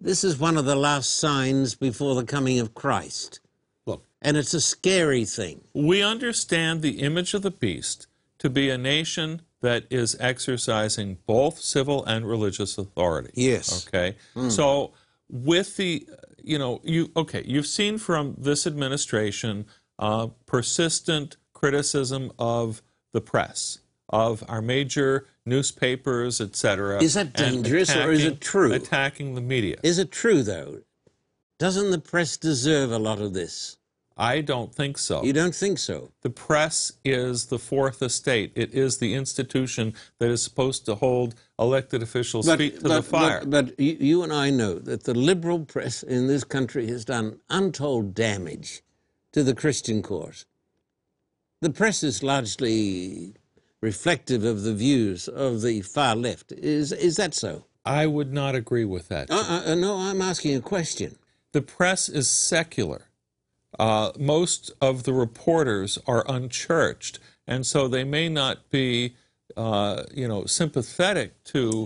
this 0.00 0.24
is 0.24 0.38
one 0.38 0.58
of 0.58 0.66
the 0.66 0.76
last 0.76 1.18
signs 1.18 1.74
before 1.74 2.14
the 2.14 2.24
coming 2.24 2.58
of 2.58 2.74
Christ. 2.74 3.40
Look, 3.86 4.04
And 4.20 4.36
it's 4.36 4.52
a 4.52 4.60
scary 4.60 5.24
thing. 5.24 5.62
we 5.72 6.02
understand 6.02 6.82
the 6.82 7.00
image 7.00 7.32
of 7.32 7.40
the 7.42 7.50
beast 7.50 8.06
to 8.38 8.50
be 8.50 8.68
a 8.68 8.76
nation 8.76 9.40
that 9.62 9.84
is 9.88 10.14
exercising 10.20 11.16
both 11.26 11.58
civil 11.60 12.04
and 12.04 12.28
religious 12.28 12.76
authority. 12.76 13.30
Yes. 13.34 13.86
Okay. 13.88 14.16
Hmm. 14.34 14.50
So 14.50 14.92
with 15.30 15.76
the, 15.78 16.06
you 16.46 16.58
know, 16.58 16.80
you 16.84 17.10
okay, 17.16 17.42
you've 17.44 17.66
seen 17.66 17.98
from 17.98 18.34
this 18.38 18.66
administration 18.66 19.66
uh, 19.98 20.28
persistent 20.46 21.36
criticism 21.52 22.30
of 22.38 22.82
the 23.12 23.20
press, 23.20 23.78
of 24.08 24.44
our 24.48 24.62
major 24.62 25.26
newspapers, 25.44 26.40
etc. 26.40 27.02
Is 27.02 27.14
that 27.14 27.32
dangerous 27.32 27.94
or 27.94 28.12
is 28.12 28.24
it 28.24 28.40
true? 28.40 28.72
Attacking 28.72 29.34
the 29.34 29.40
media. 29.40 29.76
Is 29.82 29.98
it 29.98 30.12
true 30.12 30.42
though? 30.42 30.80
Doesn't 31.58 31.90
the 31.90 31.98
press 31.98 32.36
deserve 32.36 32.92
a 32.92 32.98
lot 32.98 33.20
of 33.20 33.32
this? 33.32 33.78
I 34.16 34.40
don't 34.40 34.74
think 34.74 34.96
so. 34.96 35.22
You 35.22 35.34
don't 35.34 35.54
think 35.54 35.78
so? 35.78 36.10
The 36.22 36.30
press 36.30 36.92
is 37.04 37.46
the 37.46 37.58
fourth 37.58 38.00
estate. 38.02 38.52
It 38.54 38.72
is 38.72 38.96
the 38.96 39.12
institution 39.14 39.92
that 40.18 40.30
is 40.30 40.42
supposed 40.42 40.86
to 40.86 40.94
hold 40.94 41.34
elected 41.58 42.02
officials' 42.02 42.50
feet 42.54 42.80
to 42.80 42.88
the 42.88 43.02
fire. 43.02 43.40
But, 43.44 43.50
but 43.66 43.80
you, 43.80 43.96
you 44.00 44.22
and 44.22 44.32
I 44.32 44.48
know 44.50 44.78
that 44.78 45.04
the 45.04 45.12
liberal 45.12 45.66
press 45.66 46.02
in 46.02 46.28
this 46.28 46.44
country 46.44 46.86
has 46.88 47.04
done 47.04 47.40
untold 47.50 48.14
damage 48.14 48.82
to 49.32 49.42
the 49.42 49.54
Christian 49.54 50.02
cause. 50.02 50.46
The 51.60 51.70
press 51.70 52.02
is 52.02 52.22
largely 52.22 53.34
reflective 53.82 54.44
of 54.44 54.62
the 54.62 54.74
views 54.74 55.28
of 55.28 55.60
the 55.60 55.82
far 55.82 56.16
left. 56.16 56.52
Is 56.52 56.90
is 56.92 57.16
that 57.16 57.34
so? 57.34 57.66
I 57.84 58.06
would 58.06 58.32
not 58.32 58.54
agree 58.54 58.84
with 58.86 59.08
that. 59.08 59.30
Uh, 59.30 59.62
uh, 59.66 59.74
no, 59.74 59.96
I'm 59.96 60.22
asking 60.22 60.56
a 60.56 60.60
question. 60.60 61.18
the 61.52 61.62
press 61.62 62.08
is 62.08 62.28
secular. 62.30 63.02
Uh, 63.78 64.12
most 64.18 64.72
of 64.80 65.02
the 65.02 65.12
reporters 65.12 65.98
are 66.06 66.24
unchurched, 66.28 67.18
and 67.46 67.66
so 67.66 67.88
they 67.88 68.04
may 68.04 68.28
not 68.28 68.70
be, 68.70 69.14
uh, 69.56 70.02
you 70.14 70.26
know, 70.26 70.46
sympathetic 70.46 71.42
to 71.44 71.84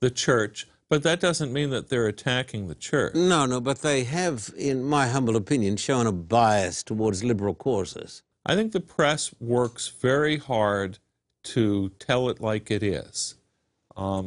the 0.00 0.10
church. 0.10 0.68
But 0.90 1.02
that 1.02 1.18
doesn't 1.18 1.52
mean 1.52 1.70
that 1.70 1.88
they're 1.88 2.06
attacking 2.06 2.68
the 2.68 2.74
church. 2.74 3.14
No, 3.14 3.46
no, 3.46 3.60
but 3.60 3.80
they 3.80 4.04
have, 4.04 4.50
in 4.56 4.84
my 4.84 5.08
humble 5.08 5.34
opinion, 5.34 5.76
shown 5.76 6.06
a 6.06 6.12
bias 6.12 6.82
towards 6.82 7.24
liberal 7.24 7.54
causes. 7.54 8.22
I 8.44 8.54
think 8.54 8.72
the 8.72 8.80
press 8.80 9.34
works 9.40 9.88
very 9.88 10.36
hard 10.36 10.98
to 11.44 11.90
tell 11.98 12.28
it 12.28 12.40
like 12.40 12.70
it 12.70 12.82
is. 12.82 13.34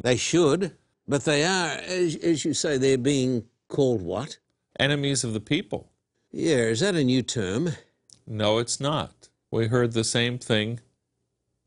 They 0.04 0.18
should, 0.18 0.76
but 1.08 1.26
they 1.26 1.46
are, 1.46 1.78
as, 1.78 2.16
as 2.16 2.44
you 2.44 2.54
say, 2.54 2.78
they're 2.78 2.98
being 2.98 3.46
called 3.70 4.02
what? 4.02 4.40
Enemies 4.80 5.24
of 5.24 5.34
the 5.34 5.40
people. 5.40 5.92
Yeah, 6.38 6.58
is 6.58 6.82
that 6.82 6.94
a 6.94 7.04
new 7.04 7.24
term? 7.24 7.72
No, 8.28 8.60
it's 8.60 8.80
not. 8.80 9.30
We 9.50 9.66
heard 9.66 9.94
the 9.94 10.04
same 10.04 10.38
thing 10.38 10.82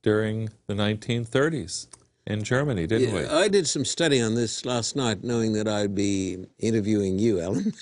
during 0.00 0.50
the 0.68 0.74
1930s 0.74 1.88
in 2.24 2.44
Germany, 2.44 2.86
didn't 2.86 3.12
we? 3.12 3.26
I 3.26 3.48
did 3.48 3.66
some 3.66 3.84
study 3.84 4.22
on 4.22 4.36
this 4.36 4.64
last 4.64 4.94
night, 4.94 5.24
knowing 5.24 5.54
that 5.54 5.66
I'd 5.66 5.96
be 5.96 6.46
interviewing 6.60 7.18
you, 7.18 7.40
Alan. 7.40 7.72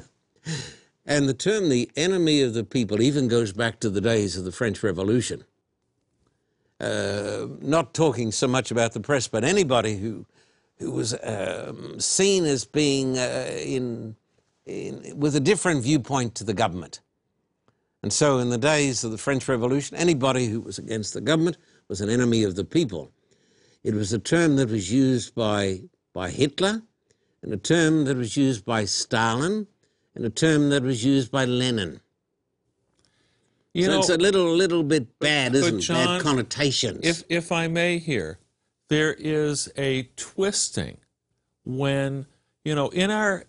and 1.04 1.28
the 1.28 1.34
term 1.34 1.68
the 1.68 1.90
enemy 1.94 2.40
of 2.40 2.54
the 2.54 2.64
people 2.64 3.02
even 3.02 3.28
goes 3.28 3.52
back 3.52 3.78
to 3.80 3.90
the 3.90 4.00
days 4.00 4.34
of 4.34 4.46
the 4.46 4.52
French 4.52 4.82
Revolution. 4.82 5.44
Uh, 6.80 7.48
not 7.60 7.92
talking 7.92 8.32
so 8.32 8.48
much 8.48 8.70
about 8.70 8.94
the 8.94 9.00
press, 9.00 9.28
but 9.28 9.44
anybody 9.44 9.98
who, 9.98 10.24
who 10.78 10.90
was 10.90 11.14
um, 11.22 12.00
seen 12.00 12.46
as 12.46 12.64
being 12.64 13.18
uh, 13.18 13.50
in, 13.62 14.16
with 15.14 15.34
a 15.34 15.40
different 15.40 15.82
viewpoint 15.82 16.34
to 16.36 16.44
the 16.44 16.54
government. 16.54 17.00
And 18.02 18.12
so, 18.12 18.38
in 18.38 18.50
the 18.50 18.58
days 18.58 19.02
of 19.02 19.10
the 19.10 19.18
French 19.18 19.48
Revolution, 19.48 19.96
anybody 19.96 20.46
who 20.46 20.60
was 20.60 20.78
against 20.78 21.14
the 21.14 21.20
government 21.20 21.56
was 21.88 22.00
an 22.00 22.08
enemy 22.08 22.44
of 22.44 22.54
the 22.54 22.64
people. 22.64 23.10
It 23.82 23.94
was 23.94 24.12
a 24.12 24.18
term 24.18 24.56
that 24.56 24.68
was 24.68 24.92
used 24.92 25.34
by, 25.34 25.82
by 26.12 26.30
Hitler, 26.30 26.82
and 27.42 27.52
a 27.52 27.56
term 27.56 28.04
that 28.04 28.16
was 28.16 28.36
used 28.36 28.64
by 28.64 28.84
Stalin, 28.84 29.66
and 30.14 30.24
a 30.24 30.30
term 30.30 30.70
that 30.70 30.82
was 30.82 31.04
used 31.04 31.32
by 31.32 31.44
Lenin. 31.44 32.00
You 33.74 33.84
so 33.84 33.90
know, 33.90 33.98
it's 33.98 34.08
a 34.08 34.16
little, 34.16 34.54
little 34.54 34.82
bit 34.82 35.18
bad, 35.18 35.52
but 35.52 35.58
isn't 35.58 35.78
it? 35.78 35.82
John, 35.82 36.18
bad 36.18 36.22
connotations. 36.22 37.00
if 37.02 37.22
if 37.28 37.52
I 37.52 37.68
may 37.68 37.98
here, 37.98 38.38
there 38.88 39.12
is 39.12 39.70
a 39.76 40.04
twisting 40.16 40.98
when 41.64 42.26
you 42.64 42.74
know 42.74 42.88
in 42.88 43.10
our 43.10 43.44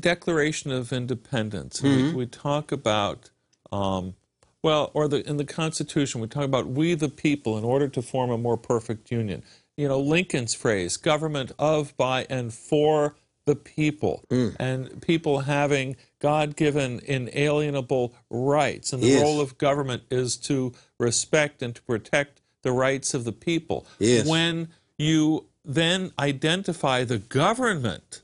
Declaration 0.00 0.72
of 0.72 0.92
Independence 0.92 1.82
we, 1.82 2.12
we 2.12 2.26
talk 2.26 2.72
about 2.72 3.30
um, 3.70 4.14
well, 4.62 4.90
or 4.94 5.08
the 5.08 5.28
in 5.28 5.36
the 5.36 5.44
Constitution 5.44 6.20
we 6.20 6.26
talk 6.28 6.44
about 6.44 6.66
we 6.68 6.94
the 6.94 7.08
people 7.08 7.58
in 7.58 7.64
order 7.64 7.88
to 7.88 8.00
form 8.02 8.30
a 8.30 8.38
more 8.38 8.56
perfect 8.56 9.10
union. 9.10 9.42
You 9.76 9.88
know 9.88 10.00
Lincoln's 10.00 10.54
phrase, 10.54 10.96
government 10.96 11.52
of, 11.58 11.96
by, 11.96 12.26
and 12.30 12.52
for 12.54 13.16
the 13.44 13.56
people, 13.56 14.24
and 14.30 15.02
people 15.02 15.40
having 15.40 15.96
God-given 16.18 17.00
inalienable 17.04 18.14
rights, 18.30 18.92
and 18.94 19.02
the 19.02 19.08
Yes. 19.08 19.22
role 19.22 19.38
of 19.40 19.58
government 19.58 20.04
is 20.10 20.36
to 20.38 20.72
respect 20.98 21.60
and 21.60 21.74
to 21.74 21.82
protect 21.82 22.40
the 22.62 22.72
rights 22.72 23.12
of 23.12 23.24
the 23.24 23.32
people. 23.32 23.86
Yes. 23.98 24.26
When 24.26 24.68
you 24.96 25.44
then 25.62 26.12
identify 26.18 27.04
the 27.04 27.18
government 27.18 28.22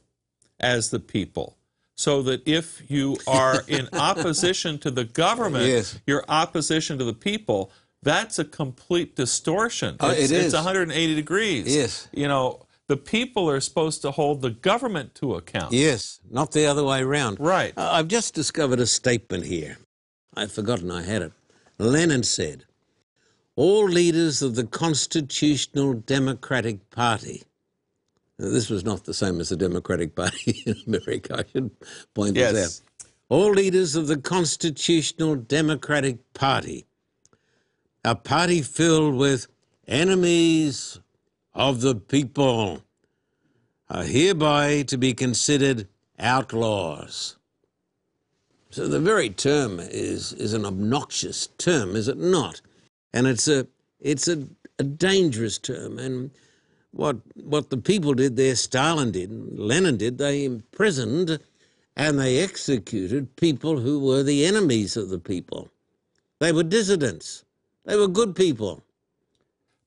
as 0.61 0.91
the 0.91 1.01
people, 1.01 1.57
so 1.97 2.23
that 2.23 2.43
if 2.47 2.83
you 2.91 3.17
are 3.27 3.63
in 3.69 3.89
opposition 3.93 4.79
to 4.79 4.91
the 4.91 5.05
government, 5.05 5.65
Yes. 5.67 5.99
your 6.07 6.25
opposition 6.29 6.99
to 6.99 7.05
the 7.05 7.15
people, 7.15 7.71
that's 8.03 8.39
a 8.39 8.45
complete 8.45 9.17
distortion. 9.17 9.97
Oh, 10.01 10.11
it's, 10.11 10.31
it 10.31 10.45
it's 10.45 10.55
180 10.55 11.15
degrees. 11.15 11.75
Yes. 11.75 12.09
You 12.13 12.29
know, 12.29 12.67
the 12.87 12.97
people 12.97 13.49
are 13.51 13.61
supposed 13.61 14.03
to 14.03 14.11
hold 14.11 14.41
the 14.43 14.51
government 14.51 15.15
to 15.17 15.35
account. 15.35 15.73
Yes, 15.73 16.21
not 16.31 16.53
the 16.53 16.67
other 16.67 16.83
way 16.83 17.03
around. 17.03 17.39
Right. 17.39 17.73
Uh, 17.77 17.91
I've 17.93 18.09
just 18.09 18.35
discovered 18.35 18.81
a 18.81 18.87
statement 18.87 19.45
here. 19.47 19.77
I've 20.35 20.51
forgotten 20.53 20.91
I 20.91 21.03
had 21.03 21.23
it. 21.23 21.33
Lenin 21.79 22.23
said, 22.23 22.65
All 23.57 23.85
leaders 23.87 24.43
of 24.43 24.55
the 24.55 24.65
Constitutional 24.67 25.95
Democratic 25.95 26.89
Party. 26.91 27.43
This 28.41 28.71
was 28.71 28.85
not 28.85 29.05
the 29.05 29.15
same 29.15 29.41
as 29.41 29.51
the 29.51 29.57
Democratic 29.57 30.15
Party 30.15 30.63
in 30.67 30.77
America. 30.87 31.39
I 31.39 31.45
should 31.51 31.71
point 32.15 32.37
Yes. 32.37 32.53
this 32.53 32.81
out. 32.81 33.09
All 33.29 33.51
leaders 33.53 33.95
of 33.97 34.07
the 34.09 34.17
Constitutional 34.17 35.37
Democratic 35.37 36.19
Party, 36.35 36.87
a 38.05 38.15
party 38.17 38.63
filled 38.63 39.17
with 39.17 39.47
enemies 39.87 40.99
of 41.55 41.81
the 41.83 41.95
people, 41.95 42.83
are 43.89 44.05
hereby 44.05 44.83
to 44.83 44.97
be 44.97 45.15
considered 45.15 45.87
outlaws. 46.19 47.37
So 48.71 48.87
the 48.89 49.01
very 49.01 49.31
term 49.31 49.81
is, 49.81 50.33
is 50.35 50.55
an 50.55 50.65
obnoxious 50.65 51.49
term, 51.59 51.97
is 51.97 52.09
it 52.09 52.19
not? 52.19 52.61
And 53.13 53.27
it's 53.27 53.49
a 53.49 53.67
it's 54.01 54.29
a, 54.29 54.47
a 54.79 54.85
dangerous 54.85 55.59
term. 55.59 55.99
And 55.99 56.31
what 56.93 57.19
what 57.37 57.71
the 57.71 57.77
people 57.77 58.15
did 58.15 58.37
there, 58.37 58.55
Stalin 58.57 59.13
did, 59.13 59.31
Lenin 59.59 59.97
did, 59.97 60.19
they 60.19 60.45
imprisoned 60.45 61.39
and 61.97 62.19
they 62.19 62.39
executed 62.39 63.37
people 63.37 63.81
who 63.81 64.01
were 64.01 64.23
the 64.23 64.45
enemies 64.47 64.97
of 64.97 65.09
the 65.11 65.19
people. 65.19 65.71
They 66.39 66.53
were 66.53 66.63
dissidents. 66.63 67.45
They 67.85 67.97
were 67.97 68.09
good 68.09 68.35
people. 68.35 68.83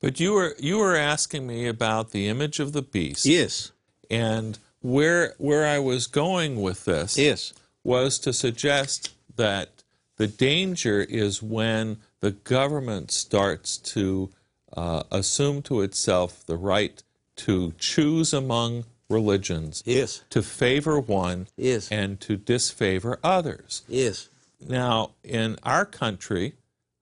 But 0.02 0.20
you 0.20 0.34
were 0.34 0.56
you 0.60 0.78
were 0.78 0.96
asking 0.96 1.48
me 1.48 1.68
about 1.68 2.12
the 2.12 2.28
image 2.28 2.60
of 2.60 2.74
the 2.74 2.82
beast. 2.82 3.26
Yes. 3.26 3.72
And 4.12 4.60
where 4.82 5.34
where 5.38 5.66
I 5.66 5.80
was 5.80 6.08
going 6.08 6.62
with 6.62 6.86
this 6.86 7.18
Yes. 7.18 7.54
was 7.84 8.20
to 8.20 8.34
suggest 8.34 9.14
that 9.36 9.84
the 10.18 10.28
danger 10.28 11.02
is 11.02 11.42
when 11.42 11.98
the 12.20 12.32
government 12.32 13.12
starts 13.12 13.78
to 13.78 14.30
uh, 14.76 15.04
assume 15.12 15.62
to 15.64 15.82
itself 15.82 16.46
the 16.46 16.58
right 16.58 17.02
to 17.36 17.74
choose 17.78 18.34
among 18.34 18.86
religions, 19.10 19.84
Yes. 19.86 20.22
to 20.30 20.42
favor 20.42 21.00
one 21.00 21.48
Yes. 21.58 21.88
and 21.92 22.20
to 22.22 22.38
disfavor 22.38 23.20
others. 23.24 23.84
Yes. 23.88 24.30
Now, 24.68 25.12
in 25.24 25.58
our 25.64 25.86
country, 25.86 26.54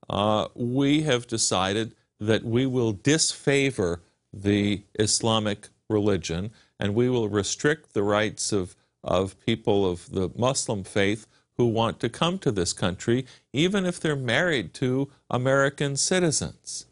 uh, 0.10 0.48
we 0.56 1.04
have 1.04 1.28
decided 1.28 1.94
that 2.20 2.44
we 2.44 2.66
will 2.66 2.92
disfavor 2.92 4.02
the 4.34 4.82
Islamic 5.00 5.70
religion 5.90 6.52
and 6.80 6.96
we 6.96 7.10
will 7.10 7.30
restrict 7.30 7.94
the 7.94 8.04
rights 8.04 8.52
of, 8.52 8.76
of 9.04 9.40
people 9.46 9.90
of 9.90 10.10
the 10.12 10.30
Muslim 10.36 10.84
faith 10.84 11.28
who 11.58 11.66
want 11.68 12.00
to 12.00 12.10
come 12.10 12.40
to 12.40 12.52
this 12.52 12.74
country, 12.74 13.26
even 13.54 13.86
if 13.86 14.00
they're 14.00 14.16
married 14.16 14.74
to 14.74 15.10
American 15.30 15.96
citizens. 15.96 16.86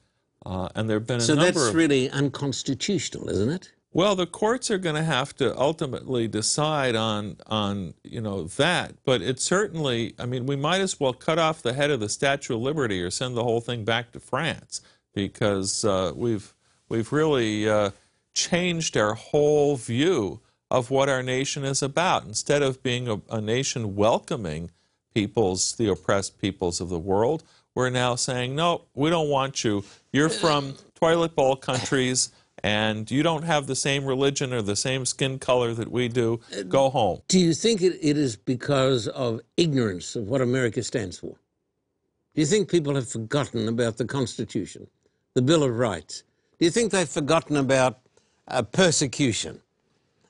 Uh, 0.45 0.69
and 0.75 0.89
there 0.89 0.97
have 0.97 1.07
been 1.07 1.17
a 1.17 1.21
So 1.21 1.35
number 1.35 1.51
that's 1.51 1.69
of 1.69 1.75
really 1.75 2.09
unconstitutional, 2.09 3.29
isn't 3.29 3.49
it? 3.49 3.71
well, 3.91 4.15
the 4.15 4.27
courts 4.27 4.69
are 4.69 4.77
going 4.77 4.95
to 4.95 5.03
have 5.03 5.35
to 5.37 5.57
ultimately 5.59 6.27
decide 6.27 6.95
on 6.95 7.37
on 7.47 7.93
you 8.03 8.21
know 8.21 8.43
that, 8.43 8.95
but 9.03 9.21
it 9.21 9.39
certainly. 9.39 10.13
I 10.19 10.25
mean, 10.25 10.45
we 10.45 10.55
might 10.55 10.81
as 10.81 10.99
well 10.99 11.13
cut 11.13 11.39
off 11.39 11.61
the 11.61 11.73
head 11.73 11.89
of 11.89 11.99
the 11.99 12.09
Statue 12.09 12.55
of 12.55 12.61
Liberty 12.61 13.01
or 13.01 13.09
send 13.09 13.35
the 13.35 13.43
whole 13.43 13.61
thing 13.61 13.83
back 13.83 14.11
to 14.11 14.19
France 14.19 14.81
because 15.13 15.83
uh, 15.83 16.13
we've 16.15 16.53
we've 16.87 17.11
really 17.11 17.67
uh, 17.67 17.91
changed 18.33 18.95
our 18.95 19.15
whole 19.15 19.75
view 19.75 20.39
of 20.71 20.91
what 20.91 21.09
our 21.09 21.23
nation 21.23 21.65
is 21.65 21.81
about. 21.81 22.25
Instead 22.25 22.61
of 22.61 22.83
being 22.83 23.07
a, 23.07 23.19
a 23.31 23.41
nation 23.41 23.95
welcoming 23.95 24.69
peoples, 25.13 25.75
the 25.75 25.89
oppressed 25.89 26.39
peoples 26.39 26.79
of 26.79 26.89
the 26.89 26.99
world, 26.99 27.43
we're 27.73 27.89
now 27.89 28.15
saying, 28.15 28.55
no, 28.55 28.83
we 28.93 29.09
don't 29.09 29.29
want 29.29 29.63
you. 29.63 29.83
You're 30.11 30.29
from 30.29 30.75
toilet 30.95 31.35
bowl 31.35 31.55
countries 31.55 32.31
and 32.63 33.09
you 33.09 33.23
don't 33.23 33.43
have 33.43 33.67
the 33.67 33.75
same 33.75 34.05
religion 34.05 34.53
or 34.53 34.61
the 34.61 34.75
same 34.75 35.05
skin 35.05 35.39
color 35.39 35.73
that 35.73 35.91
we 35.91 36.07
do. 36.07 36.39
Go 36.67 36.89
home. 36.89 37.21
Do 37.27 37.39
you 37.39 37.53
think 37.53 37.81
it, 37.81 37.97
it 38.01 38.17
is 38.17 38.35
because 38.35 39.07
of 39.09 39.39
ignorance 39.55 40.15
of 40.15 40.27
what 40.27 40.41
America 40.41 40.83
stands 40.83 41.19
for? 41.19 41.35
Do 42.33 42.41
you 42.41 42.45
think 42.45 42.69
people 42.69 42.95
have 42.95 43.07
forgotten 43.07 43.67
about 43.67 43.97
the 43.97 44.05
Constitution, 44.05 44.87
the 45.35 45.41
Bill 45.41 45.63
of 45.63 45.77
Rights? 45.77 46.23
Do 46.57 46.65
you 46.65 46.71
think 46.71 46.91
they've 46.91 47.07
forgotten 47.07 47.57
about 47.57 47.99
uh, 48.47 48.63
persecution? 48.63 49.61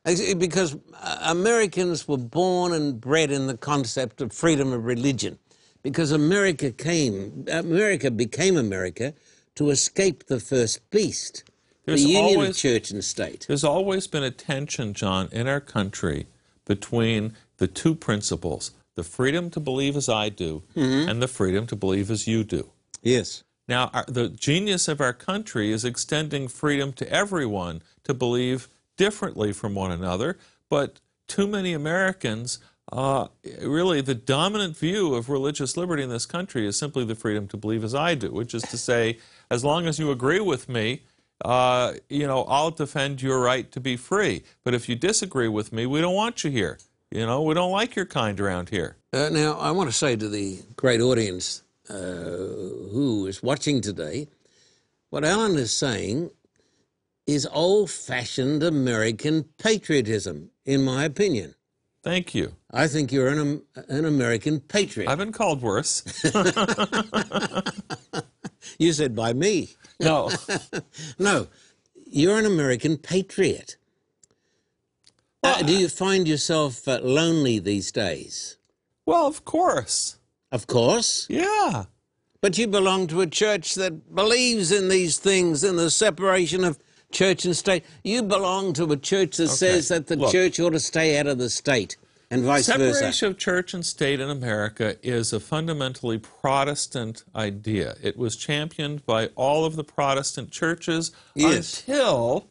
Because 0.05 0.75
uh, 1.01 1.17
Americans 1.23 2.07
were 2.07 2.17
born 2.17 2.73
and 2.73 2.99
bred 2.99 3.31
in 3.31 3.47
the 3.47 3.57
concept 3.57 4.21
of 4.21 4.33
freedom 4.33 4.73
of 4.73 4.85
religion. 4.85 5.39
Because 5.83 6.11
America 6.11 6.71
came, 6.71 7.45
America 7.51 8.11
became 8.11 8.57
America 8.57 9.13
to 9.59 9.69
escape 9.71 10.27
the 10.27 10.39
first 10.39 10.89
beast, 10.89 11.43
There's 11.85 12.05
the 12.05 12.11
union 12.11 12.45
of 12.45 12.55
church 12.55 12.91
and 12.91 13.03
state. 13.03 13.43
There's 13.45 13.65
always 13.65 14.07
been 14.07 14.23
a 14.23 14.31
tension, 14.31 14.93
John, 14.93 15.27
in 15.33 15.49
our 15.49 15.59
country 15.59 16.27
between 16.63 17.33
the 17.57 17.67
two 17.67 17.93
principles 17.93 18.71
the 18.95 19.03
freedom 19.03 19.49
to 19.49 19.59
believe 19.59 19.97
as 19.97 20.07
I 20.07 20.29
do 20.29 20.63
and 20.75 21.21
the 21.21 21.27
freedom 21.27 21.67
to 21.67 21.75
believe 21.75 22.09
as 22.09 22.25
you 22.25 22.45
do. 22.45 22.69
Yes. 23.01 23.43
Now, 23.67 23.89
our, 23.93 24.05
the 24.07 24.29
genius 24.29 24.87
of 24.87 25.01
our 25.01 25.13
country 25.13 25.73
is 25.73 25.83
extending 25.83 26.47
freedom 26.47 26.93
to 26.93 27.11
everyone 27.11 27.81
to 28.05 28.13
believe 28.13 28.69
differently 28.95 29.51
from 29.51 29.75
one 29.75 29.91
another, 29.91 30.37
but 30.69 31.01
too 31.27 31.47
many 31.47 31.73
Americans, 31.73 32.59
uh, 32.91 33.27
really, 33.61 34.01
the 34.01 34.15
dominant 34.15 34.75
view 34.77 35.13
of 35.15 35.29
religious 35.29 35.77
liberty 35.77 36.01
in 36.01 36.09
this 36.09 36.25
country 36.25 36.65
is 36.65 36.77
simply 36.77 37.05
the 37.05 37.15
freedom 37.15 37.47
to 37.49 37.57
believe 37.57 37.83
as 37.83 37.93
I 37.93 38.15
do, 38.15 38.31
which 38.31 38.53
is 38.53 38.63
to 38.63 38.77
say, 38.77 39.19
as 39.51 39.63
long 39.63 39.87
as 39.87 39.99
you 39.99 40.11
agree 40.11 40.39
with 40.39 40.69
me, 40.69 41.01
uh, 41.43 41.93
you 42.09 42.27
know, 42.27 42.43
I'll 42.43 42.71
defend 42.71 43.21
your 43.21 43.39
right 43.39 43.71
to 43.71 43.79
be 43.79 43.95
free. 43.95 44.43
But 44.63 44.73
if 44.73 44.89
you 44.89 44.95
disagree 44.95 45.47
with 45.47 45.71
me, 45.71 45.85
we 45.85 46.01
don't 46.01 46.15
want 46.15 46.43
you 46.43 46.51
here. 46.51 46.77
You 47.11 47.25
know, 47.25 47.41
we 47.41 47.53
don't 47.53 47.71
like 47.71 47.95
your 47.95 48.05
kind 48.05 48.39
around 48.39 48.69
here. 48.69 48.97
Uh, 49.11 49.29
now, 49.29 49.53
I 49.53 49.71
want 49.71 49.89
to 49.89 49.95
say 49.95 50.15
to 50.15 50.29
the 50.29 50.59
great 50.75 51.01
audience 51.01 51.63
uh, 51.89 51.93
who 51.93 53.25
is 53.27 53.41
watching 53.41 53.81
today, 53.81 54.27
what 55.09 55.25
Alan 55.25 55.55
is 55.55 55.73
saying 55.73 56.29
is 57.25 57.47
old 57.51 57.89
fashioned 57.89 58.61
American 58.61 59.45
patriotism, 59.57 60.51
in 60.65 60.83
my 60.83 61.03
opinion. 61.03 61.55
Thank 62.03 62.35
you. 62.35 62.53
I 62.71 62.87
think 62.87 63.11
you're 63.11 63.27
an, 63.27 63.63
an 63.87 64.05
American 64.05 64.59
patriot. 64.59 65.09
I've 65.09 65.17
been 65.17 65.31
called 65.31 65.61
worse. 65.61 66.03
You 68.77 68.93
said 68.93 69.15
by 69.15 69.33
me. 69.33 69.75
no. 69.99 70.31
No, 71.19 71.47
you're 72.09 72.39
an 72.39 72.45
American 72.45 72.97
patriot. 72.97 73.77
Uh, 75.43 75.61
do 75.61 75.73
you 75.77 75.87
find 75.89 76.27
yourself 76.27 76.87
uh, 76.87 76.99
lonely 77.01 77.59
these 77.59 77.91
days? 77.91 78.57
Well, 79.05 79.25
of 79.27 79.45
course. 79.45 80.17
Of 80.51 80.67
course. 80.67 81.27
Yeah. 81.29 81.85
But 82.41 82.57
you 82.57 82.67
belong 82.67 83.07
to 83.07 83.21
a 83.21 83.27
church 83.27 83.75
that 83.75 84.13
believes 84.15 84.71
in 84.71 84.87
these 84.89 85.17
things, 85.17 85.63
in 85.63 85.75
the 85.75 85.89
separation 85.89 86.63
of 86.63 86.79
church 87.11 87.45
and 87.45 87.55
state. 87.55 87.83
You 88.03 88.23
belong 88.23 88.73
to 88.73 88.91
a 88.91 88.97
church 88.97 89.37
that 89.37 89.49
says 89.49 89.87
that 89.89 90.07
the 90.07 90.15
look. 90.15 90.31
church 90.31 90.59
ought 90.59 90.71
to 90.71 90.79
stay 90.79 91.17
out 91.17 91.27
of 91.27 91.37
the 91.37 91.49
state, 91.49 91.97
and 92.31 92.43
vice 92.43 92.67
versa. 92.67 92.93
Separation 92.93 93.27
of 93.29 93.37
church 93.37 93.73
and 93.73 93.85
state 93.85 94.19
in 94.19 94.29
America 94.29 94.95
is 95.01 95.33
a 95.33 95.39
fundamentally 95.39 96.17
Protestant 96.17 97.23
idea. 97.35 97.95
It 98.01 98.17
was 98.17 98.35
championed 98.35 99.05
by 99.05 99.27
all 99.35 99.65
of 99.65 99.75
the 99.75 99.83
Protestant 99.83 100.51
churches 100.51 101.11
Yes. 101.35 101.79
until 101.81 102.49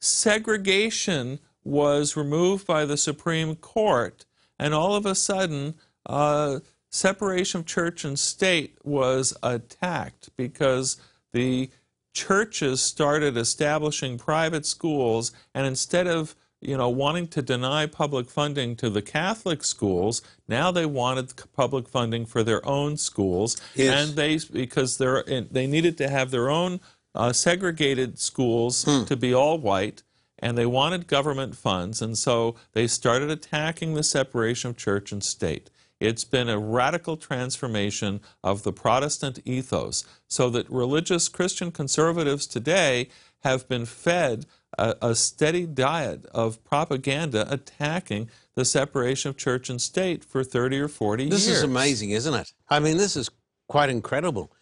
segregation 0.00 1.40
was 1.64 2.16
removed 2.16 2.66
by 2.66 2.84
the 2.84 2.96
Supreme 2.96 3.56
Court, 3.56 4.24
and 4.58 4.72
all 4.72 4.94
of 4.94 5.04
a 5.04 5.14
sudden, 5.14 5.74
uh, 6.06 6.60
separation 6.90 7.60
of 7.60 7.66
church 7.66 8.04
and 8.04 8.18
state 8.18 8.78
was 8.82 9.36
attacked 9.42 10.30
because 10.36 10.96
the 11.32 11.70
churches 12.14 12.80
started 12.80 13.36
establishing 13.36 14.16
private 14.18 14.64
schools, 14.64 15.32
and 15.54 15.66
instead 15.66 16.06
of 16.06 16.34
you 16.60 16.76
know 16.76 16.88
wanting 16.88 17.28
to 17.28 17.42
deny 17.42 17.86
public 17.86 18.28
funding 18.28 18.76
to 18.76 18.90
the 18.90 19.02
Catholic 19.02 19.64
schools, 19.64 20.22
now 20.48 20.70
they 20.70 20.86
wanted 20.86 21.32
public 21.54 21.88
funding 21.88 22.26
for 22.26 22.42
their 22.42 22.64
own 22.66 22.96
schools, 22.96 23.56
Yes. 23.74 24.08
and 24.08 24.16
they 24.16 24.38
because 24.52 24.98
they're 24.98 25.22
they 25.24 25.66
needed 25.66 25.96
to 25.98 26.08
have 26.08 26.30
their 26.30 26.50
own 26.50 26.80
uh, 27.14 27.32
segregated 27.32 28.18
schools 28.18 28.84
to 29.06 29.16
be 29.16 29.32
all 29.34 29.58
white. 29.58 30.02
And 30.40 30.56
they 30.56 30.66
wanted 30.66 31.08
government 31.08 31.56
funds, 31.56 32.00
and 32.00 32.16
so 32.16 32.54
they 32.72 32.86
started 32.86 33.28
attacking 33.28 33.94
the 33.94 34.04
separation 34.04 34.70
of 34.70 34.76
church 34.76 35.10
and 35.10 35.24
state. 35.24 35.68
It's 35.98 36.22
been 36.22 36.48
a 36.48 36.60
radical 36.60 37.16
transformation 37.16 38.20
of 38.44 38.62
the 38.62 38.72
Protestant 38.72 39.40
ethos 39.44 40.04
so 40.28 40.48
that 40.50 40.70
religious 40.70 41.28
Christian 41.28 41.72
conservatives 41.72 42.46
today 42.46 43.08
have 43.42 43.68
been 43.68 43.84
fed 43.84 44.46
a, 44.76 44.96
a, 45.00 45.14
steady 45.14 45.66
diet 45.66 46.26
of 46.26 46.62
propaganda 46.64 47.46
attacking 47.50 48.28
the 48.54 48.64
separation 48.64 49.30
of 49.30 49.36
church 49.36 49.70
and 49.70 49.80
state 49.80 50.24
for 50.24 50.44
30 50.44 50.80
or 50.80 50.88
40 50.88 51.24
this 51.24 51.30
years. 51.32 51.46
This 51.46 51.56
is 51.58 51.62
amazing, 51.62 52.10
isn't 52.10 52.34
it? 52.34 52.52
I 52.68 52.78
mean, 52.78 52.96
this 52.96 53.16
is 53.16 53.30
quite 53.66 53.88
incredible 53.88 54.52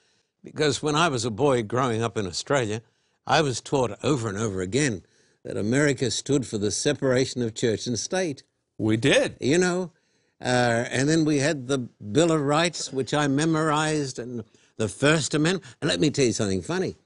because 0.44 0.82
when 0.82 0.94
I 0.94 1.08
was 1.08 1.24
a 1.24 1.30
boy 1.30 1.62
growing 1.62 2.02
up 2.02 2.16
in 2.16 2.26
Australia, 2.26 2.82
I 3.26 3.40
was 3.40 3.60
taught 3.60 3.98
over 4.04 4.28
and 4.28 4.38
over 4.38 4.60
again 4.60 5.02
that 5.44 5.56
America 5.56 6.10
stood 6.10 6.46
for 6.46 6.58
the 6.58 6.70
separation 6.70 7.42
of 7.42 7.54
church 7.54 7.86
and 7.86 7.98
state. 7.98 8.42
We 8.78 8.96
did. 8.96 9.36
You 9.40 9.58
know, 9.58 9.92
uh, 10.40 10.84
and 10.90 11.08
then 11.08 11.24
we 11.24 11.38
had 11.38 11.66
the 11.66 11.78
Bill 11.78 12.32
of 12.32 12.42
Rights, 12.42 12.92
which 12.92 13.14
I 13.14 13.26
memorized, 13.26 14.18
and 14.18 14.44
the 14.76 14.88
First 14.88 15.34
Amendment. 15.34 15.64
And 15.80 15.88
let 15.88 16.00
me 16.00 16.10
tell 16.10 16.26
you 16.26 16.32
something 16.32 16.62
funny. 16.62 16.96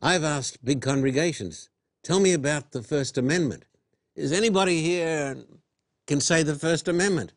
I've 0.00 0.24
asked 0.24 0.64
big 0.64 0.80
congregations, 0.80 1.68
tell 2.04 2.20
me 2.20 2.34
about 2.34 2.70
the 2.70 2.82
First 2.82 3.18
Amendment. 3.18 3.64
Is 4.14 4.30
anybody 4.30 4.82
here 4.82 5.36
can 6.06 6.20
say 6.20 6.44
the 6.44 6.54
First 6.54 6.86
Amendment? 6.86 7.32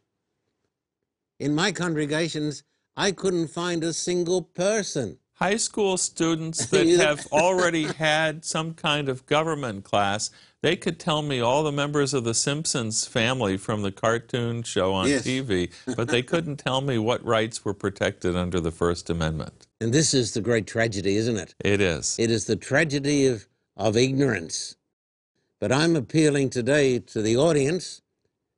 In 1.40 1.56
my 1.56 1.72
congregations, 1.72 2.64
I 2.96 3.12
couldn't 3.14 3.48
find 3.48 3.84
a 3.84 3.94
single 3.94 4.42
person. 4.42 5.18
High 5.36 5.58
school 5.58 5.98
students 5.98 6.66
that 6.72 6.88
have 6.88 7.26
already 7.32 7.84
had 7.84 8.44
some 8.44 8.74
kind 8.74 9.08
of 9.08 9.26
government 9.26 9.84
class, 9.84 10.32
they 10.62 10.76
could 10.76 11.00
tell 11.00 11.22
me 11.22 11.40
all 11.40 11.64
the 11.64 11.72
members 11.72 12.14
of 12.14 12.24
the 12.24 12.34
Simpsons 12.34 13.06
family 13.06 13.56
from 13.56 13.84
the 13.84 13.92
cartoon 13.92 14.64
show 14.64 14.94
on 14.94 15.08
yes. 15.08 15.26
TV, 15.26 15.72
but 15.96 16.08
they 16.10 16.24
couldn't 16.24 16.58
tell 16.58 16.82
me 16.82 16.98
what 16.98 17.24
rights 17.24 17.64
were 17.64 17.76
protected 17.76 18.36
under 18.36 18.60
the 18.60 18.72
First 18.72 19.10
Amendment. 19.10 19.68
And 19.80 19.94
this 19.94 20.16
is 20.16 20.34
the 20.34 20.42
great 20.42 20.66
tragedy, 20.66 21.16
isn't 21.18 21.38
it? 21.38 21.54
It 21.64 21.80
is. 21.80 22.18
It 22.20 22.32
is 22.32 22.46
the 22.46 22.56
tragedy 22.56 23.28
of, 23.28 23.48
of 23.78 23.96
ignorance. 23.96 24.76
But 25.60 25.72
I'm 25.72 25.96
appealing 25.96 26.50
today 26.50 27.00
to 27.00 27.22
the 27.22 27.38
audience, 27.38 28.02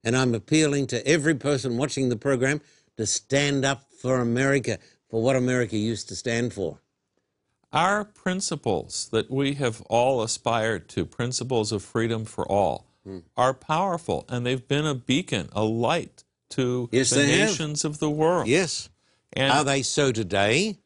and 0.04 0.16
I'm 0.16 0.34
appealing 0.34 0.88
to 0.88 1.06
every 1.08 1.36
person 1.36 1.78
watching 1.78 2.10
the 2.10 2.16
program 2.16 2.62
to 2.98 3.06
stand 3.06 3.66
up 3.66 3.92
for 3.92 4.20
America, 4.20 4.80
for 5.10 5.22
what 5.22 5.36
America 5.36 5.78
used 5.78 6.08
to 6.10 6.16
stand 6.16 6.54
for. 6.54 6.82
Our 7.72 8.04
principles 8.04 9.10
that 9.12 9.30
we 9.30 9.54
have 9.56 9.82
all 9.84 10.24
aspired 10.24 10.90
to, 10.90 11.06
principles 11.06 11.72
of 11.72 11.84
freedom 11.84 12.26
for 12.26 12.50
all, 12.50 12.88
hmm. 13.04 13.20
are 13.38 13.54
powerful, 13.54 14.26
and 14.28 14.46
they've 14.46 14.68
been 14.68 14.88
a 14.88 14.96
beacon, 14.96 15.50
a 15.52 15.64
light 15.64 16.24
to 16.52 16.90
yes, 16.92 17.12
the 17.12 17.26
nations 17.26 17.84
have. 17.84 17.94
of 17.94 18.00
the 18.00 18.10
world. 18.10 18.48
Yes. 18.48 18.90
And 19.34 19.52
Are 19.52 19.64
they 19.64 19.84
so 19.84 20.12
today? 20.12 20.80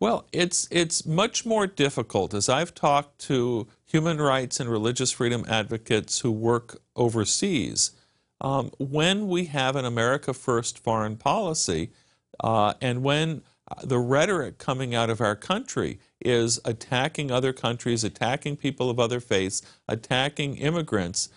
Well, 0.00 0.26
it's 0.32 0.68
it's 0.70 1.04
much 1.04 1.44
more 1.44 1.66
difficult 1.66 2.32
as 2.32 2.48
I've 2.48 2.74
talked 2.74 3.18
to 3.22 3.66
human 3.84 4.18
rights 4.18 4.60
and 4.60 4.70
religious 4.70 5.10
freedom 5.10 5.44
advocates 5.48 6.20
who 6.20 6.30
work 6.30 6.80
overseas. 6.94 7.92
Um, 8.40 8.70
when 8.78 9.26
we 9.26 9.46
have 9.46 9.74
an 9.74 9.84
America 9.84 10.32
First 10.32 10.78
foreign 10.78 11.16
policy, 11.16 11.90
uh, 12.38 12.74
and 12.80 13.02
when 13.02 13.42
the 13.82 13.98
rhetoric 13.98 14.58
coming 14.58 14.94
out 14.94 15.10
of 15.10 15.20
our 15.20 15.34
country 15.34 15.98
is 16.20 16.60
attacking 16.64 17.32
other 17.32 17.52
countries, 17.52 18.04
attacking 18.04 18.56
people 18.56 18.88
of 18.90 19.00
other 19.00 19.18
faiths, 19.18 19.62
attacking 19.88 20.56
immigrants, 20.56 21.28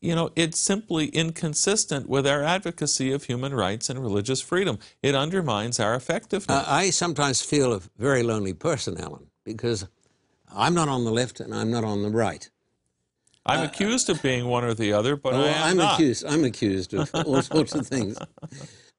you 0.00 0.14
know, 0.14 0.30
it's 0.34 0.58
simply 0.58 1.06
inconsistent 1.08 2.08
with 2.08 2.26
our 2.26 2.42
advocacy 2.42 3.12
of 3.12 3.24
human 3.24 3.54
rights 3.54 3.90
and 3.90 3.98
religious 3.98 4.40
freedom. 4.40 4.78
It 5.02 5.14
undermines 5.14 5.78
our 5.78 5.94
effectiveness. 5.94 6.48
Uh, 6.48 6.64
I 6.66 6.90
sometimes 6.90 7.42
feel 7.42 7.72
a 7.72 7.80
very 7.98 8.22
lonely 8.22 8.54
person, 8.54 8.98
Alan, 8.98 9.26
because 9.44 9.86
I'm 10.54 10.74
not 10.74 10.88
on 10.88 11.04
the 11.04 11.12
left 11.12 11.40
and 11.40 11.54
I'm 11.54 11.70
not 11.70 11.84
on 11.84 12.02
the 12.02 12.10
right. 12.10 12.48
I'm 13.44 13.60
uh, 13.60 13.64
accused 13.64 14.08
of 14.10 14.22
being 14.22 14.46
one 14.46 14.64
or 14.64 14.74
the 14.74 14.92
other, 14.92 15.16
but 15.16 15.34
oh, 15.34 15.40
I 15.40 15.70
am 15.70 15.76
not. 15.76 15.94
accused. 15.94 16.24
I'm 16.26 16.44
accused 16.44 16.94
of 16.94 17.10
all 17.14 17.42
sorts 17.42 17.74
of 17.74 17.86
things. 17.86 18.18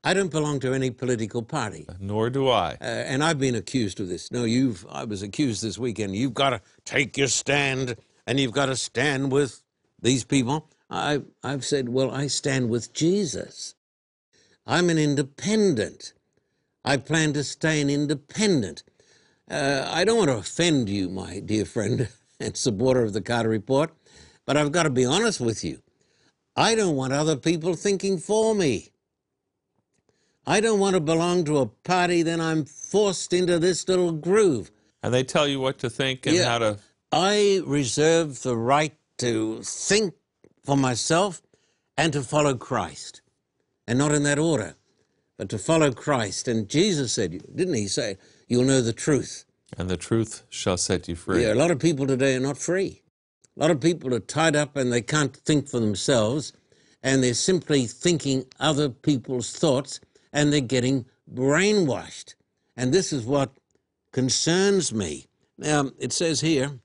I 0.04 0.14
don't 0.14 0.32
belong 0.32 0.60
to 0.62 0.74
any 0.74 0.90
political 0.90 1.44
party. 1.44 1.88
Nor 2.00 2.30
do 2.32 2.50
I. 2.50 2.72
Uh, 2.82 2.86
and 2.86 3.24
I've 3.24 3.40
been 3.40 3.56
accused 3.56 4.00
of 4.00 4.08
this. 4.08 4.32
No, 4.32 4.44
you've. 4.44 4.86
I 4.90 5.04
was 5.04 5.22
accused 5.22 5.64
this 5.64 5.78
weekend. 5.78 6.16
You've 6.16 6.34
got 6.34 6.52
to 6.52 6.62
take 6.86 7.18
your 7.18 7.28
stand, 7.28 7.98
and 8.26 8.40
you've 8.40 8.52
got 8.52 8.68
to 8.68 8.76
stand 8.76 9.32
with 9.32 9.62
these 10.02 10.24
people. 10.24 10.70
I, 10.92 11.22
I've 11.42 11.64
said, 11.64 11.88
well, 11.88 12.12
I 12.12 12.28
stand 12.28 12.70
with 12.70 12.94
Jesus. 12.94 13.76
I'm 14.68 14.90
an 14.90 14.98
independent. 14.98 16.14
I 16.84 16.98
plan 16.98 17.32
to 17.34 17.44
stay 17.46 17.80
an 17.80 17.90
independent. 17.90 18.84
Uh, 19.50 19.90
I 19.90 20.04
don't 20.04 20.18
want 20.18 20.30
to 20.30 20.38
offend 20.38 20.90
you, 20.90 21.10
my 21.10 21.40
dear 21.40 21.64
friend 21.66 22.10
and 22.40 22.58
supporter 22.58 23.04
of 23.04 23.14
the 23.14 23.22
Carter 23.22 23.50
Report, 23.50 23.94
but 24.46 24.58
I've 24.58 24.74
got 24.74 24.84
to 24.84 24.90
be 24.90 25.06
honest 25.06 25.40
with 25.40 25.64
you. 25.64 25.82
I 26.56 26.76
don't 26.76 26.98
want 26.98 27.14
other 27.14 27.38
people 27.38 27.76
thinking 27.76 28.18
for 28.18 28.54
me. 28.54 28.90
I 30.46 30.60
don't 30.60 30.80
want 30.80 30.96
to 30.96 31.00
belong 31.00 31.46
to 31.46 31.60
a 31.60 31.68
party, 31.68 32.24
then 32.24 32.42
I'm 32.42 32.66
forced 32.66 33.32
into 33.32 33.60
this 33.60 33.88
little 33.88 34.12
groove. 34.12 34.72
And 35.04 35.14
they 35.14 35.24
tell 35.24 35.48
you 35.48 35.60
what 35.60 35.80
to 35.80 35.90
think 35.90 36.26
and 36.26 36.36
yeah, 36.36 36.50
how 36.50 36.58
to. 36.58 36.80
I 37.12 37.62
reserve 37.66 38.42
the 38.42 38.58
right 38.58 38.96
to 39.20 39.62
think 39.64 40.16
for 40.64 40.78
myself 40.78 41.42
and 41.98 42.14
to 42.14 42.22
follow 42.22 42.56
Christ. 42.56 43.22
And 43.88 43.98
not 43.98 44.14
in 44.14 44.24
that 44.24 44.40
order, 44.40 44.76
but 45.38 45.50
to 45.50 45.58
follow 45.58 45.92
Christ. 45.92 46.48
And 46.48 46.70
Jesus 46.70 47.12
said, 47.14 47.32
didn't 47.56 47.74
he 47.74 47.88
say, 47.88 48.18
you'll 48.48 48.64
know 48.64 48.82
the 48.82 48.94
truth? 48.94 49.46
And 49.78 49.90
the 49.90 49.98
truth 49.98 50.44
shall 50.50 50.78
set 50.78 51.08
you 51.08 51.16
free. 51.16 51.44
Yeah, 51.44 51.54
a 51.54 51.56
lot 51.56 51.72
of 51.72 51.80
people 51.80 52.06
today 52.08 52.36
are 52.36 52.42
not 52.42 52.58
free. 52.58 53.02
A 53.58 53.60
lot 53.60 53.72
of 53.72 53.82
people 53.82 54.14
are 54.14 54.20
tied 54.20 54.56
up 54.56 54.78
and 54.78 54.94
they 54.94 55.02
can't 55.02 55.36
think 55.36 55.68
for 55.68 55.80
themselves, 55.80 56.54
and 57.04 57.24
they're 57.24 57.34
simply 57.34 57.86
thinking 57.86 58.46
other 58.60 58.90
people's 58.90 59.52
thoughts 59.52 60.00
and 60.32 60.54
they're 60.54 60.62
getting 60.62 61.06
brainwashed. 61.34 62.36
And 62.78 62.94
this 62.94 63.12
is 63.12 63.26
what 63.26 63.52
concerns 64.14 64.94
me. 64.94 65.26
Now, 65.58 65.92
it 66.00 66.14
says 66.14 66.42
here, 66.42 66.80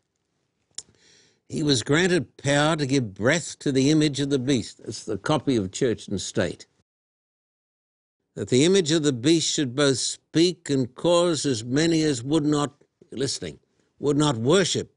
he 1.48 1.62
was 1.62 1.82
granted 1.82 2.36
power 2.36 2.76
to 2.76 2.86
give 2.86 3.14
breath 3.14 3.58
to 3.60 3.70
the 3.70 3.90
image 3.90 4.20
of 4.20 4.30
the 4.30 4.38
beast. 4.38 4.82
That's 4.84 5.04
the 5.04 5.18
copy 5.18 5.56
of 5.56 5.70
church 5.70 6.08
and 6.08 6.20
state. 6.20 6.66
That 8.34 8.48
the 8.48 8.64
image 8.64 8.90
of 8.90 9.02
the 9.02 9.12
beast 9.12 9.52
should 9.54 9.74
both 9.74 9.98
speak 9.98 10.68
and 10.68 10.94
cause 10.94 11.46
as 11.46 11.64
many 11.64 12.02
as 12.02 12.22
would 12.22 12.44
not, 12.44 12.74
listening, 13.12 13.58
would 13.98 14.16
not 14.16 14.36
worship 14.36 14.92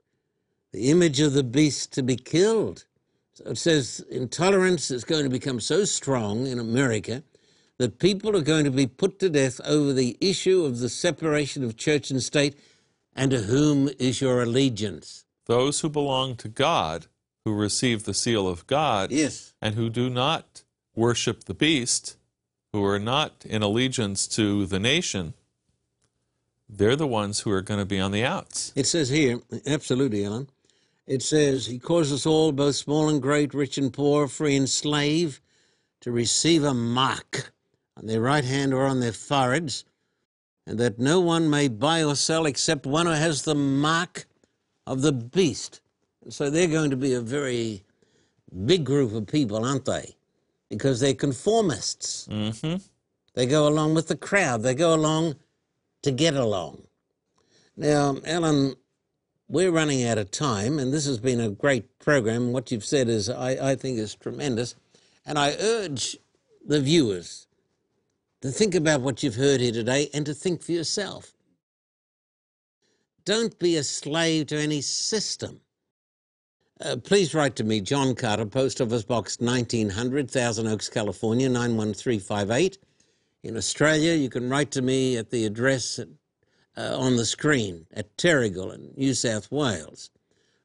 the 0.74 0.90
image 0.90 1.20
of 1.20 1.34
the 1.34 1.44
beast 1.44 1.94
to 1.94 2.04
be 2.04 2.16
killed. 2.16 2.86
So 3.34 3.52
it 3.52 3.58
says 3.58 4.06
intolerance 4.10 4.92
is 4.92 5.04
going 5.04 5.24
to 5.24 5.30
become 5.30 5.60
so 5.60 5.86
strong 5.86 6.48
in 6.48 6.60
America 6.60 7.24
that 7.78 8.00
people 8.00 8.36
are 8.36 8.42
going 8.42 8.66
to 8.66 8.72
be 8.72 8.88
put 8.88 9.20
to 9.20 9.30
death 9.30 9.62
over 9.64 9.94
the 9.94 10.18
issue 10.20 10.66
of 10.66 10.80
the 10.80 10.90
separation 10.90 11.64
of 11.64 11.78
church 11.78 12.12
and 12.12 12.22
state, 12.22 12.60
and 13.16 13.32
to 13.32 13.40
whom 13.44 13.90
is 14.00 14.20
your 14.20 14.44
allegiance? 14.44 15.26
Those 15.50 15.80
who 15.80 15.90
belong 15.90 16.36
to 16.36 16.48
God, 16.48 17.08
who 17.44 17.56
receive 17.56 18.04
the 18.04 18.14
seal 18.14 18.48
of 18.48 18.68
God, 18.68 19.12
yes. 19.12 19.56
and 19.60 19.74
who 19.74 19.90
do 19.90 20.08
not 20.08 20.62
worship 20.96 21.46
the 21.46 21.56
beast, 21.56 22.18
who 22.72 22.86
are 22.86 23.00
not 23.00 23.48
in 23.50 23.64
allegiance 23.64 24.28
to 24.28 24.68
the 24.68 24.78
nation, 24.78 25.34
they're 26.70 26.96
the 26.96 27.08
ones 27.08 27.40
who 27.40 27.52
are 27.52 27.64
going 27.64 27.80
to 27.80 27.86
be 27.88 28.00
on 28.00 28.12
the 28.12 28.24
outs. 28.24 28.72
It 28.76 28.86
says 28.86 29.10
here, 29.10 29.40
absolutely, 29.66 30.24
Ellen. 30.24 30.50
It 31.08 31.24
says, 31.24 31.66
He 31.66 31.80
calls 31.80 32.14
us 32.14 32.28
all, 32.28 32.52
both 32.52 32.76
small 32.76 33.10
and 33.10 33.20
great, 33.20 33.56
rich 33.56 33.80
and 33.80 33.92
poor, 33.92 34.28
free 34.28 34.56
and 34.56 34.70
slave, 34.70 35.42
to 36.02 36.12
receive 36.12 36.64
a 36.64 36.76
mark 36.76 37.54
on 37.98 38.06
their 38.06 38.22
right 38.22 38.46
hand 38.46 38.72
or 38.72 38.86
on 38.86 39.00
their 39.00 39.14
foreheads, 39.14 39.84
and 40.68 40.78
that 40.78 41.00
no 41.00 41.20
one 41.20 41.50
may 41.50 41.70
buy 41.70 42.04
or 42.04 42.16
sell 42.16 42.46
except 42.46 42.86
one 42.86 43.08
who 43.08 43.14
has 43.14 43.42
the 43.42 43.56
mark 43.56 44.28
of 44.90 45.04
the 45.04 45.12
beast. 45.12 45.82
So 46.30 46.50
they're 46.50 46.68
going 46.68 46.90
to 46.90 46.98
be 46.98 47.14
a 47.14 47.22
very 47.22 47.84
big 48.66 48.84
group 48.84 49.14
of 49.14 49.28
people, 49.28 49.64
aren't 49.64 49.86
they? 49.86 50.16
Because 50.68 51.00
they're 51.00 51.14
conformists. 51.14 52.28
Mm-hmm. 52.28 52.78
They 53.36 53.46
go 53.46 53.68
along 53.68 53.94
with 53.94 54.08
the 54.08 54.18
crowd, 54.18 54.64
they 54.64 54.74
go 54.74 54.94
along 54.94 55.36
to 56.02 56.12
get 56.12 56.34
along. 56.34 56.84
Now, 57.78 58.18
Alan, 58.26 58.76
we're 59.48 59.72
running 59.72 60.04
out 60.04 60.18
of 60.18 60.32
time, 60.32 60.80
and 60.80 60.92
this 60.92 61.06
has 61.06 61.20
been 61.20 61.40
a 61.40 61.50
great 61.50 62.00
program. 62.00 62.52
What 62.52 62.72
you've 62.72 62.84
said 62.84 63.10
is, 63.10 63.30
I, 63.30 63.72
I 63.72 63.76
think, 63.76 64.00
is 64.00 64.16
tremendous. 64.16 64.76
And 65.26 65.38
I 65.38 65.56
urge 65.60 66.18
the 66.66 66.82
viewers 66.82 67.48
to 68.42 68.50
think 68.50 68.74
about 68.74 69.02
what 69.02 69.22
you've 69.22 69.36
heard 69.36 69.62
here 69.62 69.72
today 69.72 70.10
and 70.14 70.26
to 70.26 70.34
think 70.34 70.64
for 70.64 70.72
yourself. 70.72 71.34
Don't 73.30 73.60
be 73.60 73.78
a 73.78 73.84
slave 73.84 74.48
to 74.48 74.58
any 74.58 74.82
system. 74.82 75.62
Uh, 76.82 76.96
please 76.96 77.36
write 77.36 77.56
to 77.58 77.64
me, 77.64 77.80
John 77.80 78.16
Carter, 78.16 78.48
Post 78.48 78.82
Office 78.82 79.04
Box 79.04 79.40
1900, 79.40 80.32
Thousand 80.32 80.66
Oaks, 80.66 80.90
California, 80.90 81.48
91358. 81.48 82.80
In 83.44 83.56
Australia, 83.56 84.16
you 84.16 84.32
can 84.32 84.50
write 84.50 84.72
to 84.72 84.82
me 84.82 85.16
at 85.16 85.30
the 85.30 85.46
address 85.46 86.00
uh, 86.00 86.98
on 86.98 87.18
the 87.18 87.26
screen 87.26 87.86
at 87.94 88.18
Terrigal 88.18 88.74
in 88.74 88.94
New 88.98 89.14
South 89.14 89.52
Wales. 89.52 90.10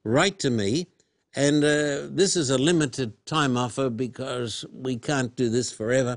Write 0.03 0.39
to 0.39 0.49
me, 0.49 0.87
and 1.37 1.63
uh, 1.63 2.09
this 2.09 2.35
is 2.35 2.49
a 2.49 2.57
limited 2.57 3.27
time 3.27 3.59
offer 3.59 3.91
because 3.91 4.65
we 4.73 4.97
can't 4.97 5.37
do 5.37 5.51
this 5.51 5.71
forever. 5.71 6.17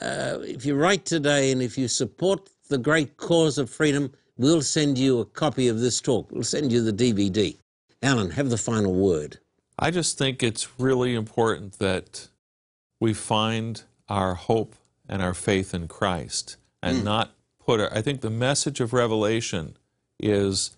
Uh, 0.00 0.38
if 0.40 0.64
you 0.64 0.76
write 0.76 1.04
today 1.04 1.52
and 1.52 1.60
if 1.60 1.76
you 1.76 1.88
support 1.88 2.48
the 2.70 2.78
great 2.78 3.18
cause 3.18 3.58
of 3.58 3.68
freedom, 3.68 4.10
we'll 4.38 4.62
send 4.62 4.96
you 4.96 5.20
a 5.20 5.24
copy 5.24 5.68
of 5.68 5.80
this 5.80 6.00
talk. 6.00 6.30
We'll 6.30 6.44
send 6.44 6.72
you 6.72 6.82
the 6.82 6.92
DVD. 6.92 7.56
Alan, 8.02 8.30
have 8.30 8.48
the 8.48 8.56
final 8.56 8.94
word. 8.94 9.38
I 9.78 9.90
just 9.90 10.16
think 10.16 10.42
it's 10.42 10.78
really 10.78 11.14
important 11.14 11.78
that 11.78 12.28
we 13.00 13.12
find 13.12 13.82
our 14.08 14.34
hope 14.34 14.74
and 15.08 15.22
our 15.22 15.34
faith 15.34 15.74
in 15.74 15.88
Christ 15.88 16.56
and 16.82 16.98
mm. 16.98 17.04
not 17.04 17.32
put 17.64 17.80
our, 17.80 17.92
I 17.92 18.02
think 18.02 18.20
the 18.20 18.30
message 18.30 18.80
of 18.80 18.92
Revelation 18.92 19.76
is 20.18 20.76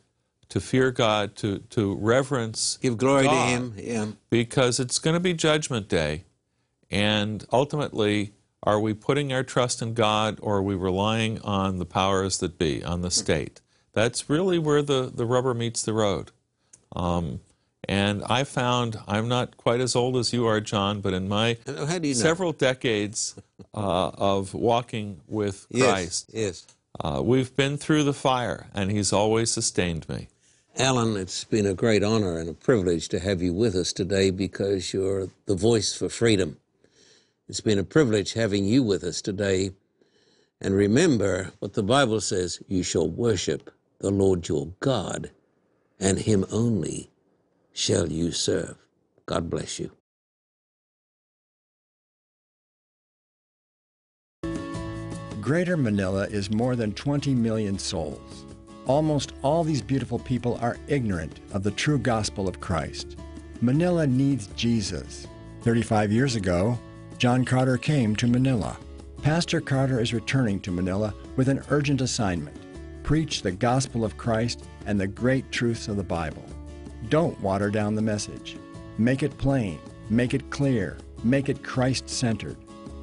to 0.49 0.61
fear 0.61 0.91
God, 0.91 1.37
to, 1.37 1.61
to 1.71 1.95
reverence, 1.95 2.79
give 2.83 2.99
glory 2.99 3.25
God, 3.25 3.33
to 3.33 3.51
Him, 3.51 3.75
yeah. 3.77 4.07
because 4.29 4.81
it's 4.81 4.99
going 4.99 5.15
to 5.15 5.21
be 5.21 5.33
Judgment 5.33 5.89
Day, 5.89 6.25
and 6.91 7.45
ultimately, 7.53 8.33
are 8.63 8.81
we 8.81 8.95
putting 8.95 9.33
our 9.33 9.43
trust 9.43 9.81
in 9.81 9.95
God 9.95 10.39
or 10.43 10.59
are 10.59 10.63
we 10.63 10.75
relying 10.75 11.41
on 11.43 11.79
the 11.79 11.87
powers 11.87 12.39
that 12.39 12.59
be, 12.59 12.85
on 12.85 13.01
the 13.03 13.11
state? 13.11 13.61
That's 13.93 14.29
really 14.29 14.59
where 14.59 14.83
the, 14.83 15.11
the 15.13 15.27
rubber 15.27 15.55
meets 15.55 15.83
the 15.83 15.93
road. 15.93 16.31
Um, 16.95 17.41
and 17.89 18.23
I 18.25 18.45
found, 18.45 18.99
I'm 19.09 19.29
not 19.29 19.57
quite 19.57 19.81
as 19.81 19.97
old 19.97 20.17
as 20.17 20.33
you 20.33 20.47
are, 20.47 20.61
John, 20.61 21.01
but 21.01 21.15
in 21.15 21.29
my 21.29 21.57
several 22.15 22.53
decades 22.53 23.35
uh, 23.75 24.11
of 24.11 24.55
walking 24.55 25.23
with 25.27 25.67
Christ, 25.77 26.31
yes, 26.33 26.43
yes. 26.43 26.67
Uh, 27.03 27.23
we've 27.23 27.57
been 27.57 27.79
through 27.79 28.05
the 28.05 28.13
fire, 28.13 28.67
and 28.75 28.91
He's 28.91 29.13
always 29.13 29.51
sustained 29.51 30.09
me. 30.09 30.29
Alan, 30.77 31.17
it's 31.17 31.45
been 31.45 31.67
a 31.67 31.75
great 31.75 32.05
honor 32.05 32.39
and 32.39 32.49
a 32.49 32.55
privilege 32.55 33.09
to 33.09 33.19
have 33.19 33.43
you 33.43 33.53
with 33.53 33.75
us 33.75 33.93
today 33.93 34.31
because 34.31 34.93
you're 34.93 35.29
the 35.47 35.57
voice 35.57 35.95
for 35.95 36.09
freedom. 36.09 36.59
It's 37.51 37.61
been 37.61 37.81
a 37.81 37.83
privilege 37.83 38.35
having 38.35 38.65
you 38.65 38.85
with 38.85 39.03
us 39.03 39.21
today. 39.21 39.73
And 40.61 40.73
remember 40.73 41.51
what 41.59 41.73
the 41.73 41.83
Bible 41.83 42.21
says 42.21 42.63
you 42.69 42.85
shall 42.85 43.11
worship 43.11 43.73
the 43.99 44.13
Lord 44.13 44.47
your 44.47 44.69
God, 44.79 45.33
and 45.99 46.21
Him 46.21 46.47
only 46.53 47.11
shall 47.73 48.09
you 48.09 48.31
serve. 48.31 48.77
God 49.27 49.51
bless 49.51 49.81
you. 49.81 49.91
Greater 55.41 55.77
Manila 55.77 56.29
is 56.29 56.53
more 56.53 56.77
than 56.77 56.93
20 56.93 57.35
million 57.35 57.81
souls. 57.81 58.45
Almost 58.87 59.33
all 59.43 59.65
these 59.65 59.83
beautiful 59.83 60.21
people 60.21 60.57
are 60.63 60.79
ignorant 60.87 61.41
of 61.53 61.65
the 61.65 61.73
true 61.73 61.99
gospel 61.99 62.47
of 62.47 62.61
Christ. 62.61 63.17
Manila 63.61 64.07
needs 64.07 64.47
Jesus. 64.55 65.27
35 65.63 66.13
years 66.13 66.37
ago, 66.37 66.79
John 67.21 67.45
Carter 67.45 67.77
came 67.77 68.17
to 68.17 68.27
Manila. 68.27 68.79
Pastor 69.21 69.61
Carter 69.61 70.01
is 70.01 70.15
returning 70.15 70.59
to 70.61 70.71
Manila 70.71 71.13
with 71.37 71.51
an 71.51 71.63
urgent 71.69 72.01
assignment 72.01 72.57
preach 73.03 73.43
the 73.43 73.53
gospel 73.53 74.07
of 74.07 74.17
Christ 74.17 74.65
and 74.87 74.99
the 74.99 75.07
great 75.07 75.53
truths 75.53 75.89
of 75.89 75.99
the 75.99 76.03
Bible. 76.03 76.47
Don't 77.11 77.39
water 77.43 77.69
down 77.69 77.95
the 77.95 78.01
message. 78.01 78.57
Make 78.97 79.23
it 79.23 79.37
plain, 79.37 79.79
make 80.09 80.33
it 80.33 80.49
clear, 80.49 80.97
make 81.23 81.51
it 81.51 81.63
Christ 81.63 82.09
centered. 82.09 82.57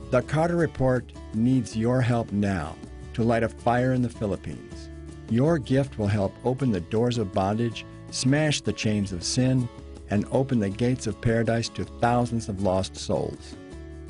The 0.10 0.24
Carter 0.24 0.56
Report 0.56 1.14
needs 1.36 1.78
your 1.78 2.02
help 2.02 2.32
now 2.32 2.76
to 3.14 3.22
light 3.22 3.44
a 3.44 3.50
fire 3.50 3.94
in 3.94 4.02
the 4.02 4.10
Philippines. 4.10 4.90
Your 5.30 5.60
gift 5.60 6.00
will 6.00 6.08
help 6.08 6.34
open 6.44 6.72
the 6.72 6.82
doors 6.82 7.20
of 7.20 7.34
bondage, 7.34 7.86
smash 8.10 8.62
the 8.62 8.74
chains 8.74 9.12
of 9.12 9.24
sin, 9.24 9.70
and 10.10 10.26
open 10.32 10.58
the 10.58 10.72
gates 10.72 11.06
of 11.06 11.22
paradise 11.22 11.70
to 11.70 11.86
thousands 11.86 12.50
of 12.50 12.64
lost 12.64 12.98
souls. 12.98 13.56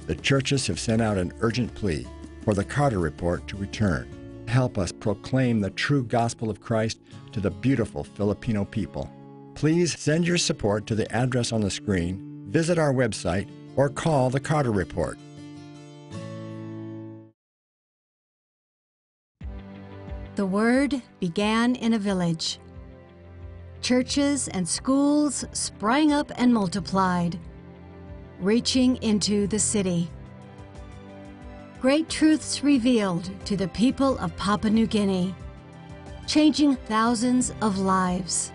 The 0.08 0.15
churches 0.15 0.65
have 0.67 0.80
sent 0.80 1.02
out 1.02 1.17
an 1.17 1.34
urgent 1.41 1.76
plea 1.76 2.08
for 2.43 2.54
the 2.54 2.63
Carter 2.63 3.00
Report 3.00 3.46
to 3.50 3.58
return. 3.58 4.46
Help 4.48 4.78
us 4.78 4.91
proclaim 4.93 5.60
the 5.60 5.70
true 5.72 6.02
gospel 6.02 6.50
of 6.50 6.62
Christ 6.62 7.00
to 7.34 7.41
the 7.41 7.52
beautiful 7.52 8.06
Filipino 8.06 8.63
people. 8.63 9.12
Please 9.54 10.00
send 10.00 10.26
your 10.26 10.38
support 10.38 10.88
to 10.88 10.96
the 10.96 11.12
address 11.13 11.52
on 11.52 11.60
the 11.60 11.70
screen, 11.70 12.46
visit 12.48 12.78
our 12.78 12.93
website, 12.93 13.50
or 13.76 13.89
call 13.89 14.30
the 14.30 14.39
Carter 14.39 14.72
Report 14.72 15.17
The 20.38 20.46
Word 20.46 21.02
began 21.20 21.76
in 21.76 21.93
a 21.93 22.00
village. 22.00 22.60
Churches 23.82 24.48
and 24.50 24.70
schools 24.70 25.43
sprang 25.52 26.13
up 26.13 26.32
and 26.36 26.54
multiplied, 26.54 27.39
reaching 28.39 28.97
into 28.97 29.47
the 29.47 29.60
city. 29.60 30.10
Great 31.82 32.10
truths 32.10 32.63
revealed 32.63 33.30
to 33.45 33.56
the 33.56 33.67
people 33.69 34.17
of 34.19 34.36
Papua 34.38 34.71
New 34.71 34.88
Guinea, 34.88 35.34
changing 36.28 36.76
thousands 36.76 37.54
of 37.62 37.78
lives. 37.78 38.52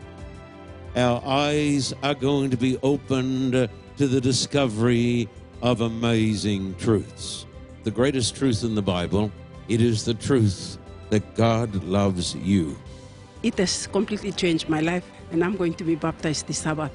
Our 0.96 1.22
eyes 1.24 1.94
are 2.02 2.14
going 2.14 2.50
to 2.50 2.56
be 2.56 2.78
opened 2.82 3.52
to 3.52 4.08
the 4.08 4.20
discovery 4.20 5.28
of 5.62 5.80
amazing 5.80 6.74
truths. 6.76 7.46
The 7.84 7.90
greatest 7.90 8.36
truth 8.36 8.62
in 8.62 8.74
the 8.74 8.82
Bible, 8.82 9.32
it 9.68 9.80
is 9.80 10.04
the 10.04 10.14
truth 10.14 10.78
that 11.10 11.34
God 11.34 11.82
loves 11.84 12.34
you. 12.34 12.76
It 13.42 13.58
has 13.58 13.86
completely 13.86 14.32
changed 14.32 14.68
my 14.68 14.80
life, 14.80 15.04
and 15.30 15.42
I'm 15.42 15.56
going 15.56 15.74
to 15.74 15.84
be 15.84 15.94
baptized 15.94 16.46
this 16.46 16.58
Sabbath. 16.58 16.92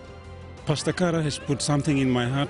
Pastor 0.65 0.93
Carter 0.93 1.21
has 1.21 1.37
put 1.39 1.61
something 1.61 1.97
in 1.97 2.09
my 2.09 2.25
heart 2.25 2.49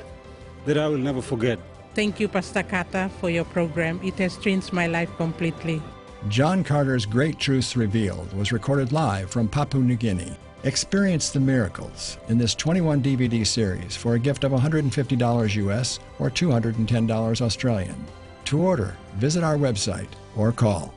that 0.67 0.77
I 0.77 0.87
will 0.87 0.99
never 0.99 1.21
forget. 1.21 1.57
Thank 1.95 2.19
you, 2.19 2.27
Pastor 2.27 2.61
Carter, 2.61 3.09
for 3.19 3.31
your 3.31 3.45
program. 3.45 3.99
It 4.03 4.19
has 4.19 4.37
changed 4.37 4.71
my 4.71 4.85
life 4.85 5.09
completely. 5.17 5.81
John 6.27 6.63
Carter's 6.63 7.05
Great 7.05 7.39
Truths 7.39 7.75
Revealed 7.75 8.31
was 8.33 8.51
recorded 8.51 8.91
live 8.91 9.31
from 9.31 9.47
Papua 9.47 9.83
New 9.83 9.95
Guinea. 9.95 10.37
Experience 10.63 11.29
the 11.31 11.39
miracles 11.39 12.17
in 12.27 12.37
this 12.37 12.53
21 12.53 13.01
DVD 13.01 13.45
series 13.45 13.95
for 13.95 14.13
a 14.13 14.19
gift 14.19 14.43
of 14.43 14.51
$150 14.51 15.55
US 15.55 15.99
or 16.19 16.29
$210 16.29 17.41
Australian. 17.41 18.05
To 18.45 18.61
order, 18.61 18.95
visit 19.15 19.43
our 19.43 19.57
website 19.57 20.09
or 20.35 20.51
call 20.51 20.93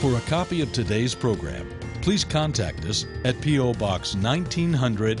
For 0.00 0.16
a 0.16 0.20
copy 0.22 0.60
of 0.62 0.72
today's 0.72 1.12
program, 1.12 1.68
please 2.02 2.22
contact 2.22 2.84
us 2.84 3.04
at 3.24 3.40
P.O. 3.40 3.74
Box 3.74 4.14
1900, 4.14 5.20